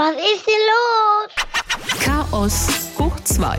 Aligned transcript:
Was 0.00 0.12
ist 0.12 0.46
denn 0.46 0.54
los? 0.72 2.00
Chaos 2.02 2.68
hoch 2.98 3.20
2, 3.22 3.58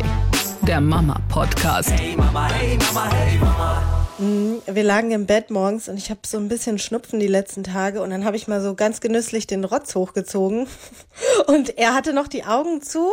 der 0.64 0.82
Mama-Podcast. 0.82 1.92
Hey 1.92 2.16
Mama, 2.16 2.52
hey 2.52 2.79
Mama, 2.79 3.14
hey 3.14 3.38
Mama. 3.38 4.57
Wir 4.65 4.83
lagen 4.83 5.12
im 5.12 5.27
Bett 5.27 5.51
morgens 5.51 5.88
und 5.88 5.97
ich 5.97 6.09
habe 6.09 6.21
so 6.25 6.39
ein 6.39 6.47
bisschen 6.47 6.79
Schnupfen 6.79 7.19
die 7.19 7.27
letzten 7.27 7.63
Tage 7.63 8.01
und 8.01 8.09
dann 8.09 8.25
habe 8.25 8.38
ich 8.38 8.47
mal 8.47 8.59
so 8.59 8.73
ganz 8.73 9.01
genüsslich 9.01 9.46
den 9.46 9.63
Rotz 9.65 9.93
hochgezogen 9.93 10.65
und 11.46 11.77
er 11.77 11.93
hatte 11.93 12.12
noch 12.12 12.28
die 12.28 12.44
Augen 12.44 12.81
zu 12.81 13.12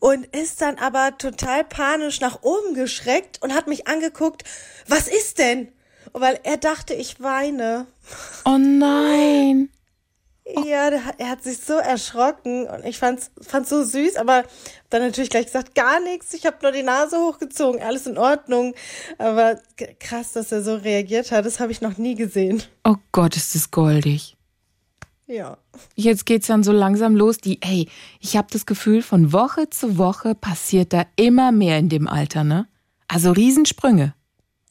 und 0.00 0.26
ist 0.34 0.60
dann 0.60 0.76
aber 0.78 1.16
total 1.18 1.62
panisch 1.62 2.20
nach 2.20 2.42
oben 2.42 2.74
geschreckt 2.74 3.40
und 3.42 3.54
hat 3.54 3.68
mich 3.68 3.86
angeguckt, 3.86 4.42
was 4.88 5.06
ist 5.06 5.38
denn? 5.38 5.68
Weil 6.12 6.40
er 6.42 6.56
dachte, 6.56 6.94
ich 6.94 7.22
weine. 7.22 7.86
Oh 8.44 8.58
nein. 8.58 9.68
Ja, 10.64 10.90
er 11.18 11.30
hat 11.30 11.42
sich 11.42 11.58
so 11.58 11.74
erschrocken 11.74 12.68
und 12.68 12.84
ich 12.84 12.98
fand's, 12.98 13.32
fand's 13.40 13.68
so 13.68 13.82
süß, 13.82 14.14
aber 14.14 14.44
dann 14.90 15.02
natürlich 15.02 15.30
gleich 15.30 15.46
gesagt, 15.46 15.74
gar 15.74 15.98
nichts, 15.98 16.32
ich 16.34 16.46
habe 16.46 16.58
nur 16.62 16.70
die 16.70 16.84
Nase 16.84 17.18
hochgezogen, 17.18 17.82
alles 17.82 18.06
in 18.06 18.16
Ordnung. 18.16 18.74
Aber 19.18 19.58
krass, 19.98 20.32
dass 20.34 20.52
er 20.52 20.62
so 20.62 20.76
reagiert 20.76 21.32
hat, 21.32 21.46
das 21.46 21.58
habe 21.58 21.72
ich 21.72 21.80
noch 21.80 21.98
nie 21.98 22.14
gesehen. 22.14 22.62
Oh 22.84 22.94
Gott, 23.10 23.36
ist 23.36 23.56
das 23.56 23.72
goldig. 23.72 24.36
Ja. 25.26 25.58
Jetzt 25.96 26.26
geht's 26.26 26.46
dann 26.46 26.62
so 26.62 26.70
langsam 26.70 27.16
los. 27.16 27.38
Die, 27.38 27.60
ey, 27.60 27.88
ich 28.20 28.36
habe 28.36 28.46
das 28.52 28.66
Gefühl, 28.66 29.02
von 29.02 29.32
Woche 29.32 29.68
zu 29.70 29.98
Woche 29.98 30.36
passiert 30.36 30.92
da 30.92 31.06
immer 31.16 31.50
mehr 31.50 31.78
in 31.78 31.88
dem 31.88 32.06
Alter, 32.06 32.44
ne? 32.44 32.68
Also 33.08 33.32
Riesensprünge. 33.32 34.14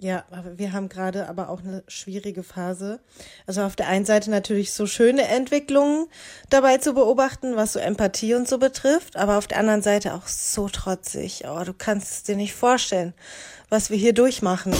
Ja, 0.05 0.23
wir 0.55 0.71
haben 0.71 0.87
gerade 0.87 1.27
aber 1.27 1.49
auch 1.49 1.61
eine 1.61 1.83
schwierige 1.87 2.43
Phase. 2.43 2.99
Also 3.47 3.63
auf 3.63 3.75
der 3.75 3.87
einen 3.87 4.05
Seite 4.05 4.29
natürlich 4.29 4.71
so 4.71 4.85
schöne 4.85 5.23
Entwicklungen 5.23 6.05
dabei 6.51 6.77
zu 6.77 6.93
beobachten, 6.93 7.55
was 7.55 7.73
so 7.73 7.79
Empathie 7.79 8.35
und 8.35 8.47
so 8.47 8.59
betrifft, 8.59 9.17
aber 9.17 9.39
auf 9.39 9.47
der 9.47 9.57
anderen 9.57 9.81
Seite 9.81 10.13
auch 10.13 10.27
so 10.27 10.69
trotzig. 10.69 11.45
Oh, 11.49 11.63
du 11.63 11.73
kannst 11.73 12.11
es 12.11 12.21
dir 12.21 12.35
nicht 12.35 12.53
vorstellen, 12.53 13.15
was 13.69 13.89
wir 13.89 13.97
hier 13.97 14.13
durchmachen. 14.13 14.75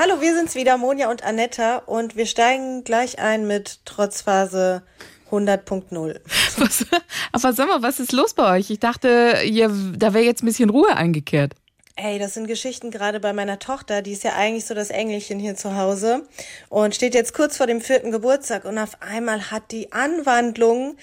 Hallo, 0.00 0.20
wir 0.20 0.34
sind's 0.34 0.56
wieder, 0.56 0.78
Monja 0.78 1.08
und 1.08 1.22
Anetta, 1.22 1.76
und 1.76 2.16
wir 2.16 2.26
steigen 2.26 2.82
gleich 2.82 3.20
ein 3.20 3.46
mit 3.46 3.86
Trotzphase 3.86 4.82
100.0. 5.30 6.20
Was, 6.58 6.86
aber 7.30 7.52
sag 7.52 7.68
mal, 7.68 7.82
was 7.82 7.98
ist 8.00 8.12
los 8.12 8.34
bei 8.34 8.58
euch? 8.58 8.68
Ich 8.68 8.80
dachte, 8.80 9.38
ihr, 9.44 9.70
da 9.96 10.12
wäre 10.12 10.24
jetzt 10.24 10.42
ein 10.42 10.46
bisschen 10.46 10.68
Ruhe 10.70 10.94
eingekehrt. 10.94 11.54
Ey, 11.96 12.18
das 12.18 12.34
sind 12.34 12.46
Geschichten 12.46 12.90
gerade 12.90 13.20
bei 13.20 13.32
meiner 13.32 13.58
Tochter, 13.58 14.00
die 14.00 14.12
ist 14.12 14.24
ja 14.24 14.32
eigentlich 14.32 14.64
so 14.64 14.74
das 14.74 14.88
Engelchen 14.88 15.38
hier 15.38 15.56
zu 15.56 15.76
Hause 15.76 16.26
und 16.70 16.94
steht 16.94 17.14
jetzt 17.14 17.34
kurz 17.34 17.58
vor 17.58 17.66
dem 17.66 17.82
vierten 17.82 18.10
Geburtstag 18.10 18.64
und 18.64 18.78
auf 18.78 19.02
einmal 19.02 19.50
hat 19.50 19.70
die 19.72 19.92
Anwandlung, 19.92 20.96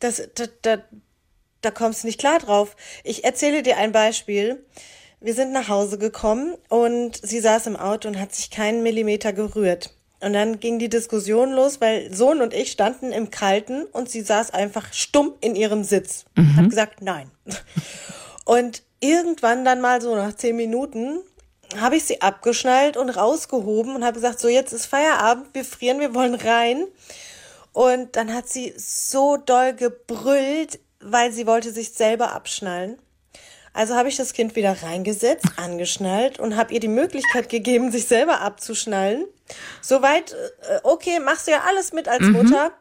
das, 0.00 0.28
da, 0.34 0.44
da, 0.60 0.78
da 1.62 1.70
kommst 1.70 2.02
du 2.02 2.08
nicht 2.08 2.20
klar 2.20 2.38
drauf. 2.40 2.76
Ich 3.04 3.24
erzähle 3.24 3.62
dir 3.62 3.78
ein 3.78 3.92
Beispiel. 3.92 4.64
Wir 5.20 5.34
sind 5.34 5.52
nach 5.52 5.68
Hause 5.68 5.98
gekommen 5.98 6.54
und 6.68 7.16
sie 7.16 7.40
saß 7.40 7.66
im 7.66 7.76
Auto 7.76 8.06
und 8.06 8.20
hat 8.20 8.34
sich 8.34 8.50
keinen 8.50 8.82
Millimeter 8.82 9.32
gerührt. 9.32 9.94
Und 10.20 10.32
dann 10.34 10.60
ging 10.60 10.78
die 10.78 10.88
Diskussion 10.88 11.52
los, 11.52 11.80
weil 11.80 12.12
Sohn 12.14 12.40
und 12.42 12.52
ich 12.52 12.70
standen 12.70 13.12
im 13.12 13.30
Kalten 13.30 13.84
und 13.84 14.10
sie 14.10 14.20
saß 14.20 14.50
einfach 14.50 14.92
stumm 14.92 15.34
in 15.40 15.54
ihrem 15.56 15.84
Sitz. 15.84 16.24
Hat 16.56 16.68
gesagt, 16.68 17.02
nein. 17.02 17.30
Und 18.44 18.82
irgendwann 19.00 19.64
dann 19.64 19.80
mal 19.80 20.00
so 20.00 20.14
nach 20.14 20.34
zehn 20.34 20.56
Minuten 20.56 21.20
habe 21.76 21.96
ich 21.96 22.04
sie 22.04 22.22
abgeschnallt 22.22 22.96
und 22.96 23.10
rausgehoben 23.10 23.94
und 23.94 24.04
habe 24.04 24.14
gesagt, 24.14 24.40
so 24.40 24.48
jetzt 24.48 24.72
ist 24.72 24.86
Feierabend, 24.86 25.48
wir 25.52 25.64
frieren, 25.64 26.00
wir 26.00 26.14
wollen 26.14 26.34
rein. 26.34 26.86
Und 27.72 28.16
dann 28.16 28.32
hat 28.32 28.48
sie 28.48 28.72
so 28.76 29.36
doll 29.36 29.74
gebrüllt, 29.74 30.80
weil 31.00 31.32
sie 31.32 31.46
wollte 31.46 31.70
sich 31.70 31.92
selber 31.92 32.32
abschnallen. 32.32 32.98
Also 33.74 33.94
habe 33.94 34.08
ich 34.08 34.16
das 34.16 34.32
Kind 34.32 34.56
wieder 34.56 34.82
reingesetzt, 34.82 35.46
angeschnallt 35.56 36.40
und 36.40 36.56
habe 36.56 36.72
ihr 36.72 36.80
die 36.80 36.88
Möglichkeit 36.88 37.48
gegeben, 37.48 37.92
sich 37.92 38.06
selber 38.06 38.40
abzuschnallen. 38.40 39.24
Soweit, 39.82 40.32
äh, 40.32 40.80
okay, 40.82 41.20
machst 41.20 41.46
du 41.46 41.52
ja 41.52 41.62
alles 41.68 41.92
mit 41.92 42.08
als 42.08 42.22
Mutter. 42.32 42.72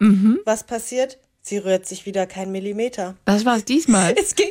Was 0.45 0.63
passiert? 0.63 1.19
Sie 1.41 1.57
rührt 1.57 1.85
sich 1.85 2.06
wieder 2.06 2.25
kein 2.25 2.51
Millimeter. 2.51 3.16
Was 3.25 3.45
war 3.45 3.57
es 3.57 3.66
diesmal? 3.66 4.16
Es 4.17 4.33
ging, 4.33 4.50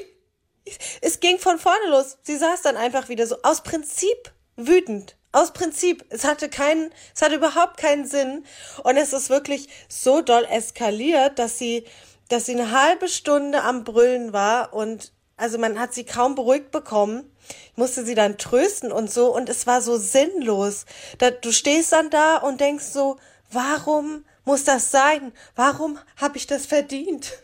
es 1.00 1.20
ging 1.20 1.38
von 1.38 1.58
vorne 1.58 1.88
los. 1.88 2.18
Sie 2.22 2.36
saß 2.36 2.62
dann 2.62 2.76
einfach 2.76 3.08
wieder 3.08 3.26
so 3.26 3.36
aus 3.42 3.62
Prinzip 3.62 4.32
wütend. 4.56 5.16
Aus 5.32 5.52
Prinzip. 5.52 6.04
Es 6.08 6.24
hatte 6.24 6.48
keinen, 6.48 6.92
es 7.14 7.22
hatte 7.22 7.36
überhaupt 7.36 7.76
keinen 7.76 8.06
Sinn. 8.06 8.44
Und 8.82 8.96
es 8.96 9.12
ist 9.12 9.30
wirklich 9.30 9.68
so 9.88 10.22
doll 10.22 10.44
eskaliert, 10.50 11.38
dass 11.38 11.58
sie, 11.58 11.84
dass 12.28 12.46
sie 12.46 12.52
eine 12.52 12.70
halbe 12.70 13.08
Stunde 13.08 13.62
am 13.62 13.84
Brüllen 13.84 14.32
war 14.32 14.72
und 14.72 15.12
also 15.36 15.58
man 15.58 15.78
hat 15.78 15.92
sie 15.92 16.04
kaum 16.04 16.34
beruhigt 16.34 16.70
bekommen. 16.70 17.30
Ich 17.72 17.76
musste 17.76 18.04
sie 18.04 18.14
dann 18.14 18.38
trösten 18.38 18.90
und 18.90 19.12
so 19.12 19.34
und 19.34 19.48
es 19.50 19.66
war 19.66 19.82
so 19.82 19.98
sinnlos. 19.98 20.86
Da, 21.18 21.30
du 21.30 21.52
stehst 21.52 21.92
dann 21.92 22.08
da 22.08 22.38
und 22.38 22.60
denkst 22.60 22.86
so, 22.86 23.18
warum 23.50 24.24
muss 24.46 24.64
das 24.64 24.90
sein? 24.90 25.32
Warum 25.54 25.98
habe 26.16 26.38
ich 26.38 26.46
das 26.46 26.64
verdient? 26.64 27.32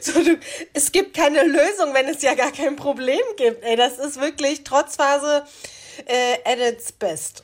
So, 0.00 0.22
du, 0.22 0.38
es 0.74 0.92
gibt 0.92 1.16
keine 1.16 1.42
Lösung, 1.42 1.94
wenn 1.94 2.06
es 2.06 2.20
ja 2.22 2.34
gar 2.34 2.52
kein 2.52 2.76
Problem 2.76 3.20
gibt. 3.36 3.64
Ey, 3.64 3.74
das 3.74 3.98
ist 3.98 4.20
wirklich 4.20 4.62
Trotzphase 4.62 5.44
äh, 6.06 6.34
at 6.44 6.58
its 6.58 6.92
best. 6.92 7.42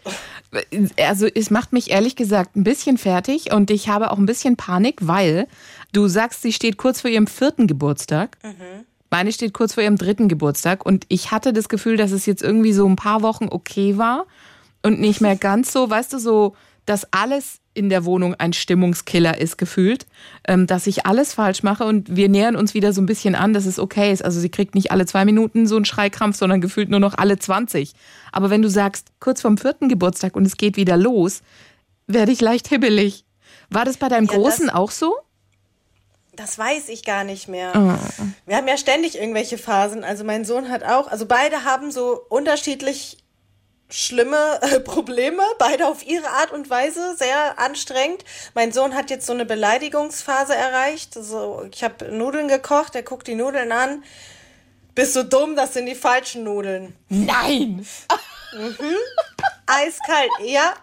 Also 0.97 1.27
es 1.27 1.51
macht 1.51 1.73
mich 1.73 1.91
ehrlich 1.91 2.17
gesagt 2.17 2.57
ein 2.57 2.65
bisschen 2.65 2.99
fertig 2.99 3.53
und 3.53 3.71
ich 3.71 3.89
habe 3.89 4.11
auch 4.11 4.19
ein 4.19 4.27
bisschen 4.27 4.57
Panik, 4.57 4.99
weil 5.01 5.49
du 5.93 6.09
sagst, 6.09 6.43
sie 6.43 6.53
steht 6.53 6.77
kurz 6.77 7.01
vor 7.01 7.11
ihrem 7.11 7.27
vierten 7.27 7.67
Geburtstag. 7.67 8.37
Meine 9.11 9.33
steht 9.33 9.55
kurz 9.55 9.75
vor 9.75 9.83
ihrem 9.83 9.97
dritten 9.97 10.29
Geburtstag 10.29 10.85
und 10.85 11.05
ich 11.09 11.31
hatte 11.31 11.53
das 11.53 11.69
Gefühl, 11.69 11.97
dass 11.97 12.13
es 12.13 12.27
jetzt 12.27 12.43
irgendwie 12.43 12.73
so 12.73 12.87
ein 12.87 12.97
paar 12.97 13.23
Wochen 13.23 13.49
okay 13.51 13.97
war 13.97 14.27
und 14.83 15.01
nicht 15.01 15.21
mehr 15.21 15.37
ganz 15.37 15.73
so, 15.73 15.89
weißt 15.89 16.13
du, 16.13 16.19
so, 16.19 16.55
dass 16.87 17.13
alles 17.13 17.60
in 17.73 17.89
der 17.89 18.05
Wohnung 18.05 18.35
ein 18.35 18.53
Stimmungskiller 18.53 19.39
ist 19.39 19.57
gefühlt, 19.57 20.07
ähm, 20.47 20.67
dass 20.67 20.87
ich 20.87 21.07
alles 21.07 21.35
falsch 21.35 21.63
mache 21.63 21.85
und 21.85 22.17
wir 22.17 22.29
nähern 22.29 22.57
uns 22.57 22.75
wieder 22.75 22.93
so 22.93 23.01
ein 23.01 23.07
bisschen 23.07 23.35
an, 23.35 23.53
dass 23.53 23.67
es 23.67 23.79
okay 23.79 24.13
ist. 24.13 24.25
Also 24.25 24.41
sie 24.41 24.49
kriegt 24.49 24.75
nicht 24.75 24.91
alle 24.91 25.07
zwei 25.07 25.25
Minuten 25.25 25.67
so 25.67 25.77
einen 25.77 25.85
Schreikrampf, 25.85 26.37
sondern 26.37 26.61
gefühlt 26.61 26.91
nur 26.91 27.01
noch 27.01 27.17
alle 27.17 27.39
20. 27.39 27.93
Aber 28.33 28.51
wenn 28.51 28.63
du 28.63 28.69
sagst, 28.69 29.09
kurz 29.21 29.41
vorm 29.41 29.57
vierten 29.57 29.89
Geburtstag 29.89 30.35
und 30.35 30.47
es 30.47 30.57
geht 30.57 30.77
wieder 30.77 30.97
los, 30.97 31.43
werde 32.07 32.33
ich 32.33 32.41
leicht 32.41 32.69
hibbelig. 32.69 33.25
War 33.71 33.85
das 33.85 33.97
bei 33.97 34.09
deinem 34.09 34.27
Ja, 34.27 34.35
Großen 34.35 34.69
auch 34.69 34.91
so? 34.91 35.17
Das 36.35 36.59
weiß 36.59 36.89
ich 36.89 37.05
gar 37.05 37.23
nicht 37.23 37.49
mehr. 37.49 37.99
Wir 38.47 38.57
haben 38.57 38.67
ja 38.67 38.79
ständig 38.79 39.17
irgendwelche 39.19 39.59
Phasen. 39.59 40.05
Also 40.05 40.25
mein 40.25 40.45
Sohn 40.45 40.71
hat 40.71 40.83
auch, 40.83 41.07
also 41.09 41.27
beide 41.27 41.65
haben 41.65 41.91
so 41.91 42.21
unterschiedlich 42.29 43.19
schlimme 43.91 44.61
äh, 44.63 44.81
Probleme, 44.81 45.43
beide 45.59 45.87
auf 45.87 46.07
ihre 46.07 46.29
Art 46.29 46.53
und 46.53 46.71
Weise, 46.71 47.17
sehr 47.17 47.59
anstrengend. 47.59 48.25
Mein 48.55 48.73
Sohn 48.73 48.95
hat 48.95 49.11
jetzt 49.11 49.27
so 49.27 49.33
eine 49.33 49.45
Beleidigungsphase 49.45 50.55
erreicht. 50.55 51.17
Also 51.17 51.67
ich 51.73 51.83
habe 51.83 52.07
Nudeln 52.13 52.49
gekocht, 52.49 52.95
er 52.95 53.03
guckt 53.03 53.27
die 53.27 53.35
Nudeln 53.35 53.73
an. 53.73 54.05
Bist 54.95 55.15
du 55.17 55.25
dumm, 55.25 55.57
das 55.57 55.75
sind 55.75 55.87
die 55.87 55.95
falschen 55.95 56.45
Nudeln. 56.45 56.97
Nein! 57.09 57.87
Eiskalt, 59.67 60.31
ja. 60.45 60.75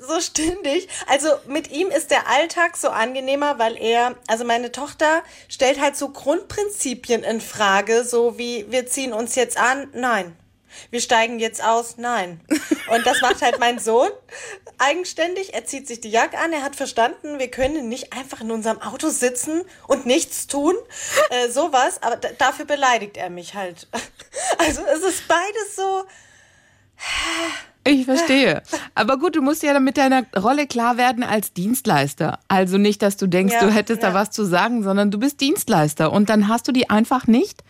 So 0.00 0.20
ständig. 0.20 0.88
Also 1.08 1.28
mit 1.46 1.72
ihm 1.72 1.88
ist 1.88 2.10
der 2.10 2.28
Alltag 2.28 2.76
so 2.76 2.90
angenehmer, 2.90 3.58
weil 3.58 3.76
er, 3.76 4.14
also 4.28 4.44
meine 4.44 4.70
Tochter 4.70 5.22
stellt 5.48 5.80
halt 5.80 5.96
so 5.96 6.10
Grundprinzipien 6.10 7.24
in 7.24 7.40
Frage, 7.40 8.04
so 8.04 8.38
wie 8.38 8.70
wir 8.70 8.86
ziehen 8.86 9.12
uns 9.12 9.34
jetzt 9.34 9.56
an, 9.56 9.88
nein. 9.92 10.36
Wir 10.90 11.00
steigen 11.00 11.38
jetzt 11.38 11.62
aus, 11.62 11.96
nein. 11.96 12.40
Und 12.90 13.06
das 13.06 13.20
macht 13.20 13.42
halt 13.42 13.58
mein 13.58 13.78
Sohn 13.78 14.10
eigenständig. 14.78 15.54
Er 15.54 15.64
zieht 15.64 15.86
sich 15.86 16.00
die 16.00 16.10
Jacke 16.10 16.38
an, 16.38 16.52
er 16.52 16.62
hat 16.62 16.76
verstanden, 16.76 17.38
wir 17.38 17.48
können 17.48 17.88
nicht 17.88 18.12
einfach 18.12 18.40
in 18.40 18.50
unserem 18.50 18.80
Auto 18.80 19.08
sitzen 19.08 19.62
und 19.86 20.06
nichts 20.06 20.46
tun. 20.46 20.74
Äh, 21.30 21.48
sowas, 21.48 22.02
aber 22.02 22.16
dafür 22.16 22.64
beleidigt 22.64 23.16
er 23.16 23.30
mich 23.30 23.54
halt. 23.54 23.88
Also 24.58 24.82
es 24.92 25.00
ist 25.00 25.28
beides 25.28 25.76
so. 25.76 26.04
Ich 27.86 28.04
verstehe. 28.06 28.62
Aber 28.94 29.18
gut, 29.18 29.36
du 29.36 29.42
musst 29.42 29.62
ja 29.62 29.78
mit 29.78 29.96
deiner 29.96 30.24
Rolle 30.34 30.66
klar 30.66 30.96
werden 30.96 31.22
als 31.22 31.52
Dienstleister. 31.52 32.38
Also 32.48 32.78
nicht, 32.78 33.02
dass 33.02 33.16
du 33.16 33.26
denkst, 33.26 33.54
Ja, 33.54 33.60
du 33.60 33.70
hättest 33.70 34.02
da 34.02 34.08
ja. 34.08 34.14
was 34.14 34.30
zu 34.30 34.44
sagen, 34.44 34.82
sondern 34.82 35.10
du 35.10 35.18
bist 35.18 35.40
Dienstleister. 35.40 36.12
Und 36.12 36.30
dann 36.30 36.48
hast 36.48 36.66
du 36.66 36.72
die 36.72 36.88
einfach 36.88 37.26
nicht 37.26 37.62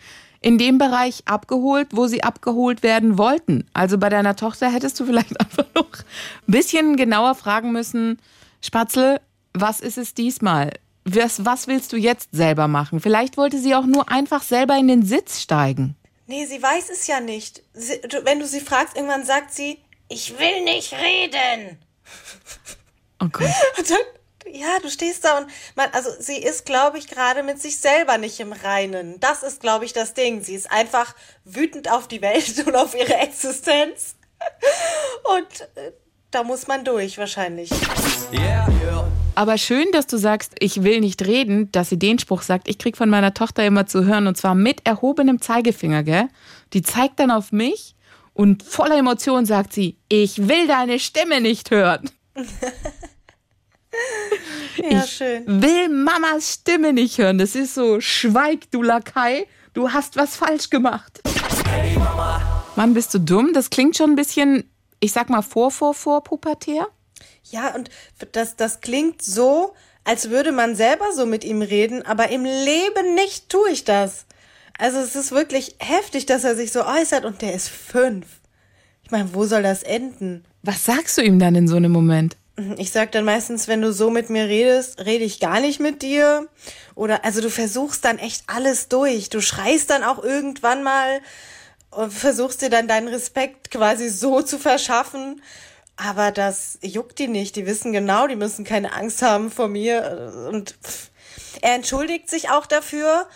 in 0.45 0.59
dem 0.59 0.77
Bereich 0.77 1.23
abgeholt, 1.25 1.87
wo 1.91 2.05
sie 2.05 2.23
abgeholt 2.23 2.83
werden 2.83 3.17
wollten. 3.17 3.65
Also 3.73 3.97
bei 3.97 4.09
deiner 4.09 4.35
Tochter 4.35 4.71
hättest 4.71 4.99
du 4.99 5.05
vielleicht 5.07 5.39
einfach 5.39 5.65
noch 5.73 5.89
ein 5.91 6.51
bisschen 6.51 6.97
genauer 6.97 7.33
fragen 7.33 7.71
müssen, 7.71 8.21
Spatzel, 8.61 9.19
was 9.55 9.79
ist 9.79 9.97
es 9.97 10.13
diesmal? 10.13 10.69
Was, 11.03 11.45
was 11.45 11.65
willst 11.65 11.93
du 11.93 11.97
jetzt 11.97 12.29
selber 12.31 12.67
machen? 12.67 12.99
Vielleicht 12.99 13.37
wollte 13.37 13.57
sie 13.57 13.73
auch 13.73 13.87
nur 13.87 14.11
einfach 14.11 14.43
selber 14.43 14.77
in 14.77 14.87
den 14.87 15.03
Sitz 15.03 15.41
steigen. 15.41 15.95
Nee, 16.27 16.45
sie 16.45 16.61
weiß 16.61 16.91
es 16.91 17.07
ja 17.07 17.19
nicht. 17.19 17.63
Sie, 17.73 17.99
wenn 18.23 18.39
du 18.39 18.45
sie 18.45 18.59
fragst, 18.59 18.95
irgendwann 18.95 19.25
sagt 19.25 19.51
sie, 19.51 19.79
ich 20.09 20.37
will 20.37 20.63
nicht 20.63 20.93
reden. 20.93 21.79
Oh 23.19 23.29
Gott. 23.31 23.49
Und 23.79 23.89
dann, 23.89 23.97
ja, 24.51 24.79
du 24.81 24.89
stehst 24.89 25.25
da 25.25 25.37
und 25.39 25.47
man, 25.75 25.89
also 25.91 26.09
sie 26.19 26.37
ist, 26.37 26.65
glaube 26.65 26.97
ich, 26.97 27.07
gerade 27.07 27.43
mit 27.43 27.61
sich 27.61 27.77
selber 27.77 28.17
nicht 28.17 28.39
im 28.39 28.53
Reinen. 28.53 29.19
Das 29.19 29.43
ist, 29.43 29.61
glaube 29.61 29.85
ich, 29.85 29.93
das 29.93 30.13
Ding. 30.13 30.41
Sie 30.41 30.55
ist 30.55 30.71
einfach 30.71 31.15
wütend 31.43 31.91
auf 31.91 32.07
die 32.07 32.21
Welt 32.21 32.63
und 32.67 32.75
auf 32.75 32.95
ihre 32.95 33.15
Existenz. 33.15 34.15
Und 35.37 35.61
äh, 35.75 35.91
da 36.31 36.43
muss 36.43 36.67
man 36.67 36.83
durch, 36.83 37.17
wahrscheinlich. 37.17 37.71
Yeah, 38.31 38.67
yeah. 38.83 39.11
Aber 39.35 39.57
schön, 39.57 39.91
dass 39.91 40.07
du 40.07 40.17
sagst, 40.17 40.53
ich 40.59 40.83
will 40.83 41.01
nicht 41.01 41.25
reden, 41.25 41.69
dass 41.71 41.89
sie 41.89 41.99
den 41.99 42.19
Spruch 42.19 42.41
sagt. 42.41 42.69
Ich 42.69 42.77
krieg 42.77 42.95
von 42.95 43.09
meiner 43.09 43.33
Tochter 43.33 43.65
immer 43.65 43.85
zu 43.85 44.05
hören 44.05 44.27
und 44.27 44.37
zwar 44.37 44.55
mit 44.55 44.85
erhobenem 44.85 45.41
Zeigefinger, 45.41 46.03
gell? 46.03 46.29
Die 46.73 46.81
zeigt 46.81 47.19
dann 47.19 47.31
auf 47.31 47.51
mich 47.51 47.95
und 48.33 48.63
voller 48.63 48.97
Emotion 48.97 49.45
sagt 49.45 49.73
sie, 49.73 49.97
ich 50.07 50.47
will 50.47 50.67
deine 50.67 50.99
Stimme 50.99 51.41
nicht 51.41 51.71
hören. 51.71 52.09
Ja, 54.77 55.03
ich 55.03 55.11
schön. 55.11 55.43
will 55.61 55.89
Mamas 55.89 56.53
Stimme 56.53 56.91
nicht 56.91 57.17
hören. 57.17 57.37
Das 57.37 57.55
ist 57.55 57.73
so, 57.75 58.01
schweig, 58.01 58.69
du 58.71 58.81
Lakai, 58.81 59.47
du 59.73 59.93
hast 59.93 60.17
was 60.17 60.35
falsch 60.35 60.69
gemacht. 60.69 61.21
Hey 61.69 61.97
Mama, 61.97 62.41
Mann, 62.75 62.93
bist 62.93 63.13
du 63.13 63.19
dumm? 63.19 63.51
Das 63.53 63.69
klingt 63.69 63.95
schon 63.95 64.11
ein 64.11 64.15
bisschen, 64.15 64.69
ich 64.99 65.13
sag 65.13 65.29
mal, 65.29 65.41
vor, 65.41 65.71
vor, 65.71 65.93
vor 65.93 66.23
pubertär. 66.23 66.87
Ja, 67.43 67.73
und 67.73 67.89
das, 68.33 68.57
das 68.57 68.81
klingt 68.81 69.21
so, 69.21 69.73
als 70.03 70.29
würde 70.29 70.51
man 70.51 70.75
selber 70.75 71.13
so 71.13 71.25
mit 71.25 71.43
ihm 71.43 71.61
reden, 71.61 72.05
aber 72.05 72.29
im 72.29 72.43
Leben 72.43 73.15
nicht 73.15 73.49
tue 73.49 73.69
ich 73.71 73.85
das. 73.85 74.25
Also 74.77 74.99
es 74.99 75.15
ist 75.15 75.31
wirklich 75.31 75.75
heftig, 75.79 76.25
dass 76.25 76.43
er 76.43 76.55
sich 76.55 76.71
so 76.71 76.85
äußert 76.85 77.23
und 77.23 77.41
der 77.41 77.53
ist 77.53 77.69
fünf. 77.69 78.27
Ich 79.03 79.11
meine, 79.11 79.33
wo 79.33 79.45
soll 79.45 79.63
das 79.63 79.83
enden? 79.83 80.43
Was 80.63 80.83
sagst 80.83 81.17
du 81.17 81.21
ihm 81.21 81.39
dann 81.39 81.55
in 81.55 81.67
so 81.67 81.75
einem 81.77 81.91
Moment? 81.91 82.35
Ich 82.77 82.91
sag 82.91 83.11
dann 83.11 83.25
meistens, 83.25 83.67
wenn 83.67 83.81
du 83.81 83.91
so 83.91 84.09
mit 84.09 84.29
mir 84.29 84.47
redest, 84.47 85.05
rede 85.05 85.25
ich 85.25 85.41
gar 85.41 85.59
nicht 85.59 85.81
mit 85.81 86.01
dir. 86.01 86.47
Oder 86.95 87.25
also 87.25 87.41
du 87.41 87.49
versuchst 87.49 88.05
dann 88.05 88.17
echt 88.17 88.43
alles 88.47 88.87
durch. 88.87 89.29
Du 89.29 89.41
schreist 89.41 89.89
dann 89.89 90.03
auch 90.03 90.23
irgendwann 90.23 90.81
mal 90.81 91.21
und 91.91 92.13
versuchst 92.13 92.61
dir 92.61 92.69
dann 92.69 92.87
deinen 92.87 93.09
Respekt 93.09 93.71
quasi 93.71 94.07
so 94.07 94.41
zu 94.41 94.57
verschaffen. 94.57 95.41
Aber 95.97 96.31
das 96.31 96.79
juckt 96.81 97.19
die 97.19 97.27
nicht. 97.27 97.57
Die 97.57 97.65
wissen 97.65 97.91
genau, 97.91 98.27
die 98.27 98.37
müssen 98.37 98.63
keine 98.63 98.93
Angst 98.93 99.21
haben 99.21 99.51
vor 99.51 99.67
mir. 99.67 100.47
Und 100.49 100.75
er 101.61 101.75
entschuldigt 101.75 102.29
sich 102.29 102.49
auch 102.49 102.65
dafür. 102.65 103.27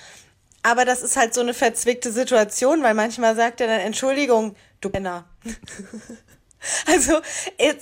Aber 0.62 0.86
das 0.86 1.01
ist 1.01 1.18
halt 1.18 1.33
so 1.33 1.42
eine 1.42 1.54
verzwickte 1.54 2.12
Situation, 2.12 2.83
weil 2.83 2.94
manchmal 2.94 3.36
sagt 3.36 3.62
er 3.62 3.68
dann 3.68 3.80
Entschuldigung, 3.80 4.56
du 4.81 4.89
Penner. 4.89 5.25
also 6.86 7.19
er, 7.57 7.75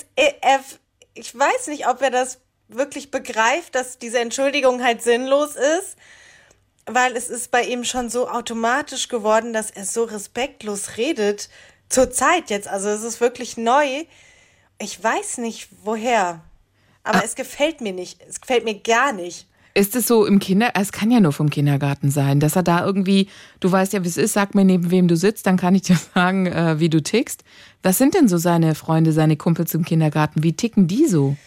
ich 1.18 1.38
weiß 1.38 1.68
nicht, 1.68 1.88
ob 1.88 2.02
er 2.02 2.12
das 2.12 2.40
wirklich 2.68 3.12
begreift, 3.12 3.76
dass 3.76 3.98
diese 3.98 4.20
Entschuldigung 4.20 4.84
halt 4.84 5.02
sinnlos 5.02 5.56
ist, 5.56 5.96
weil 6.86 7.16
es 7.16 7.30
ist 7.30 7.52
bei 7.52 7.64
ihm 7.64 7.84
schon 7.84 8.10
so 8.10 8.30
automatisch 8.30 9.08
geworden, 9.08 9.54
dass 9.54 9.72
er 9.72 9.86
so 9.86 10.04
respektlos 10.04 10.98
redet. 10.98 11.50
Zur 11.90 12.12
Zeit 12.12 12.50
jetzt, 12.50 12.68
also 12.68 12.90
es 12.90 13.04
ist 13.04 13.22
wirklich 13.22 13.58
neu. 13.58 14.06
Ich 14.80 15.02
weiß 15.02 15.38
nicht 15.40 15.70
woher, 15.84 16.42
aber 17.04 17.20
Ah. 17.20 17.24
es 17.26 17.36
gefällt 17.36 17.82
mir 17.82 17.94
nicht. 17.94 18.22
Es 18.28 18.42
gefällt 18.42 18.64
mir 18.66 18.80
gar 18.80 19.12
nicht. 19.14 19.48
Ist 19.78 19.96
es 19.96 20.08
so 20.08 20.26
im 20.26 20.40
Kinder, 20.40 20.72
es 20.74 20.92
kann 20.92 21.12
ja 21.12 21.20
nur 21.20 21.34
vom 21.34 21.52
Kindergarten 21.52 22.10
sein, 22.10 22.40
dass 22.40 22.56
er 22.56 22.64
da 22.64 22.84
irgendwie, 22.84 23.30
du 23.60 23.72
weißt 23.72 23.94
ja, 23.94 24.04
wie 24.04 24.08
es 24.08 24.18
ist, 24.18 24.34
sag 24.34 24.56
mir, 24.56 24.66
neben 24.66 24.90
wem 24.90 25.08
du 25.08 25.16
sitzt, 25.16 25.46
dann 25.46 25.56
kann 25.56 25.76
ich 25.76 25.84
dir 25.84 25.96
sagen, 26.16 26.48
äh, 26.48 26.80
wie 26.80 26.90
du 26.90 27.04
tickst. 27.04 27.44
Was 27.84 28.00
sind 28.00 28.16
denn 28.16 28.28
so 28.28 28.40
seine 28.40 28.74
Freunde, 28.74 29.12
seine 29.12 29.38
Kumpels 29.38 29.76
im 29.76 29.86
Kindergarten? 29.86 30.42
Wie 30.42 30.54
ticken 30.54 30.88
die 30.88 31.06
so? 31.06 31.38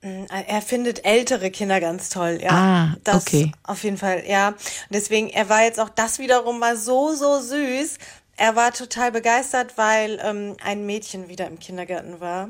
Er 0.00 0.62
findet 0.62 1.04
ältere 1.04 1.52
Kinder 1.52 1.80
ganz 1.80 2.08
toll, 2.08 2.40
ja. 2.42 2.50
Ah, 2.50 2.96
das 3.04 3.24
okay. 3.24 3.52
Auf 3.62 3.84
jeden 3.84 3.98
Fall, 3.98 4.24
ja. 4.26 4.48
Und 4.48 4.56
deswegen, 4.90 5.28
er 5.28 5.48
war 5.48 5.62
jetzt 5.62 5.78
auch, 5.78 5.88
das 5.88 6.18
wiederum 6.18 6.60
war 6.60 6.74
so, 6.76 7.14
so 7.14 7.40
süß. 7.40 7.98
Er 8.36 8.56
war 8.56 8.72
total 8.72 9.12
begeistert, 9.12 9.78
weil 9.78 10.18
ähm, 10.24 10.56
ein 10.60 10.86
Mädchen 10.86 11.28
wieder 11.28 11.46
im 11.46 11.60
Kindergarten 11.60 12.18
war. 12.18 12.48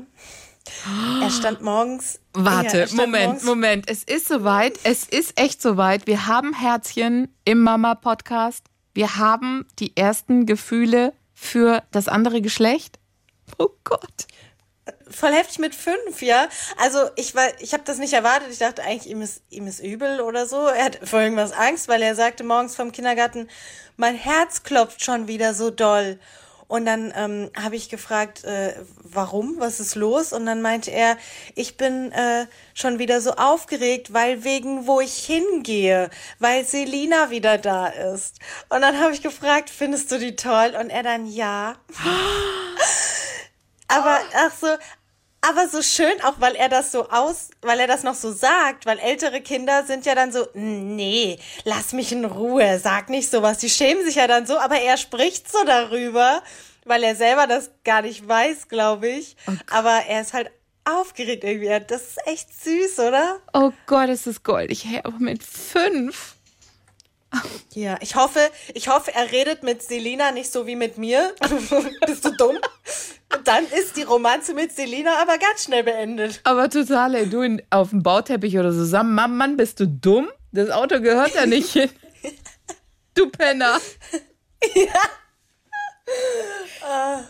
Er 1.21 1.29
stand 1.29 1.61
morgens. 1.61 2.19
ja, 2.35 2.45
Warte, 2.45 2.79
er 2.81 2.87
stand 2.87 3.01
Moment, 3.01 3.25
morgens- 3.25 3.43
Moment. 3.43 3.89
Es 3.89 4.03
ist 4.03 4.27
soweit, 4.27 4.79
es 4.83 5.03
ist 5.05 5.39
echt 5.39 5.61
soweit. 5.61 6.07
Wir 6.07 6.27
haben 6.27 6.53
Herzchen 6.53 7.33
im 7.45 7.59
Mama-Podcast. 7.61 8.63
Wir 8.93 9.17
haben 9.17 9.65
die 9.79 9.95
ersten 9.95 10.45
Gefühle 10.45 11.13
für 11.33 11.83
das 11.91 12.07
andere 12.07 12.41
Geschlecht. 12.41 12.99
Oh 13.59 13.69
Gott. 13.83 14.27
voll 15.09 15.31
heftig 15.33 15.59
mit 15.59 15.75
fünf, 15.75 16.21
ja. 16.21 16.47
Also 16.81 16.99
ich 17.15 17.35
war, 17.35 17.47
ich 17.59 17.73
habe 17.73 17.83
das 17.85 17.97
nicht 17.97 18.13
erwartet. 18.13 18.49
Ich 18.51 18.59
dachte 18.59 18.83
eigentlich, 18.83 19.09
ihm 19.11 19.21
ist, 19.21 19.41
ihm 19.49 19.67
ist 19.67 19.79
übel 19.83 20.21
oder 20.21 20.45
so. 20.47 20.65
Er 20.67 20.85
hat 20.85 20.99
vor 21.07 21.21
irgendwas 21.21 21.51
Angst, 21.51 21.87
weil 21.87 22.01
er 22.01 22.15
sagte 22.15 22.43
morgens 22.43 22.75
vom 22.75 22.91
Kindergarten, 22.91 23.49
mein 23.97 24.15
Herz 24.15 24.63
klopft 24.63 25.03
schon 25.03 25.27
wieder 25.27 25.53
so 25.53 25.69
doll. 25.69 26.19
Und 26.67 26.85
dann 26.85 27.13
ähm, 27.15 27.49
habe 27.55 27.77
ich 27.77 27.89
gefragt, 27.89 28.43
äh, 28.43 28.73
warum, 29.03 29.55
was 29.57 29.79
ist 29.79 29.95
los? 29.95 30.33
Und 30.33 30.45
dann 30.45 30.61
meinte 30.61 30.91
er, 30.91 31.17
ich 31.55 31.77
bin 31.77 32.11
äh, 32.11 32.45
schon 32.73 32.99
wieder 32.99 33.21
so 33.21 33.31
aufgeregt, 33.31 34.13
weil 34.13 34.43
wegen 34.43 34.85
wo 34.85 34.99
ich 34.99 35.25
hingehe, 35.25 36.09
weil 36.39 36.65
Selina 36.65 37.29
wieder 37.29 37.57
da 37.57 37.87
ist. 37.87 38.39
Und 38.67 38.81
dann 38.81 38.99
habe 38.99 39.13
ich 39.13 39.21
gefragt, 39.21 39.69
findest 39.69 40.11
du 40.11 40.19
die 40.19 40.35
toll? 40.35 40.75
Und 40.79 40.89
er 40.89 41.03
dann 41.03 41.25
ja. 41.25 41.75
Aber 43.87 44.19
ach 44.35 44.51
so, 44.59 44.67
aber 45.47 45.67
so 45.67 45.81
schön 45.81 46.21
auch, 46.23 46.35
weil 46.39 46.55
er 46.55 46.69
das 46.69 46.91
so 46.91 47.09
aus, 47.09 47.49
weil 47.61 47.79
er 47.79 47.87
das 47.87 48.03
noch 48.03 48.15
so 48.15 48.31
sagt, 48.31 48.85
weil 48.85 48.99
ältere 48.99 49.41
Kinder 49.41 49.83
sind 49.85 50.05
ja 50.05 50.15
dann 50.15 50.31
so, 50.31 50.47
nee, 50.53 51.39
lass 51.63 51.93
mich 51.93 52.11
in 52.11 52.25
Ruhe, 52.25 52.79
sag 52.79 53.09
nicht 53.09 53.29
sowas. 53.29 53.57
Die 53.59 53.69
schämen 53.69 54.03
sich 54.05 54.15
ja 54.15 54.27
dann 54.27 54.45
so, 54.45 54.57
aber 54.57 54.79
er 54.79 54.97
spricht 54.97 55.51
so 55.51 55.63
darüber, 55.65 56.41
weil 56.85 57.03
er 57.03 57.15
selber 57.15 57.47
das 57.47 57.71
gar 57.83 58.01
nicht 58.01 58.27
weiß, 58.27 58.67
glaube 58.67 59.07
ich. 59.09 59.35
aber 59.71 60.03
er 60.07 60.21
ist 60.21 60.33
halt 60.33 60.51
aufgeregt 60.85 61.43
irgendwie. 61.43 61.67
Das 61.87 62.01
ist 62.01 62.27
echt 62.27 62.63
süß, 62.63 62.99
oder? 62.99 63.39
Oh 63.53 63.71
Gott, 63.85 64.09
es 64.09 64.25
ist 64.25 64.43
goldig. 64.43 64.85
Hey, 64.85 65.01
aber 65.03 65.19
mit 65.19 65.43
fünf. 65.43 66.36
Ja, 67.73 67.97
ich 68.01 68.15
hoffe, 68.15 68.39
ich 68.73 68.87
hoffe, 68.87 69.13
er 69.13 69.31
redet 69.31 69.63
mit 69.63 69.83
Selina 69.83 70.31
nicht 70.31 70.51
so 70.51 70.65
wie 70.65 70.75
mit 70.75 70.97
mir. 70.97 71.33
Bist 72.05 72.25
du 72.25 72.31
dumm? 72.31 72.57
Dann 73.43 73.65
ist 73.65 73.97
die 73.97 74.03
Romanze 74.03 74.53
mit 74.53 74.71
Selina 74.71 75.21
aber 75.21 75.37
ganz 75.37 75.65
schnell 75.65 75.83
beendet. 75.83 76.41
Aber 76.43 76.69
total, 76.69 77.15
ey, 77.15 77.29
du 77.29 77.41
in, 77.41 77.61
auf 77.69 77.91
dem 77.91 78.03
Bauteppich 78.03 78.57
oder 78.57 78.71
so 78.71 78.79
zusammen. 78.79 79.13
Mann, 79.13 79.37
Mann, 79.37 79.57
bist 79.57 79.79
du 79.79 79.87
dumm? 79.87 80.29
Das 80.51 80.69
Auto 80.69 81.01
gehört 81.01 81.35
da 81.35 81.45
nicht 81.45 81.71
hin. 81.71 81.89
Du 83.13 83.31
Penner. 83.31 83.79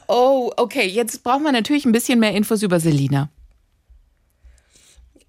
Oh, 0.08 0.52
okay. 0.58 0.86
Jetzt 0.86 1.24
brauchen 1.24 1.44
wir 1.44 1.54
natürlich 1.54 1.86
ein 1.86 1.94
bisschen 1.94 2.20
mehr 2.20 2.34
Infos 2.34 2.62
über 2.62 2.80
Selina. 2.82 3.30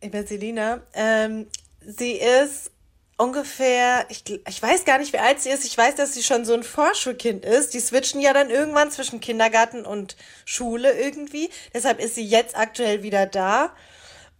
Über 0.02 0.24
Selina. 0.24 0.80
Ähm, 0.94 1.46
sie 1.80 2.12
ist 2.12 2.72
ungefähr, 3.18 4.06
ich, 4.08 4.22
ich 4.48 4.62
weiß 4.62 4.84
gar 4.84 4.98
nicht, 4.98 5.12
wie 5.12 5.18
alt 5.18 5.40
sie 5.40 5.50
ist. 5.50 5.64
Ich 5.64 5.76
weiß, 5.76 5.96
dass 5.96 6.14
sie 6.14 6.22
schon 6.22 6.44
so 6.44 6.54
ein 6.54 6.62
Vorschulkind 6.62 7.44
ist. 7.44 7.74
Die 7.74 7.80
switchen 7.80 8.20
ja 8.20 8.32
dann 8.32 8.48
irgendwann 8.48 8.90
zwischen 8.90 9.20
Kindergarten 9.20 9.84
und 9.84 10.16
Schule 10.46 10.98
irgendwie. 10.98 11.50
Deshalb 11.74 12.00
ist 12.00 12.14
sie 12.14 12.24
jetzt 12.24 12.56
aktuell 12.56 13.02
wieder 13.02 13.26
da. 13.26 13.72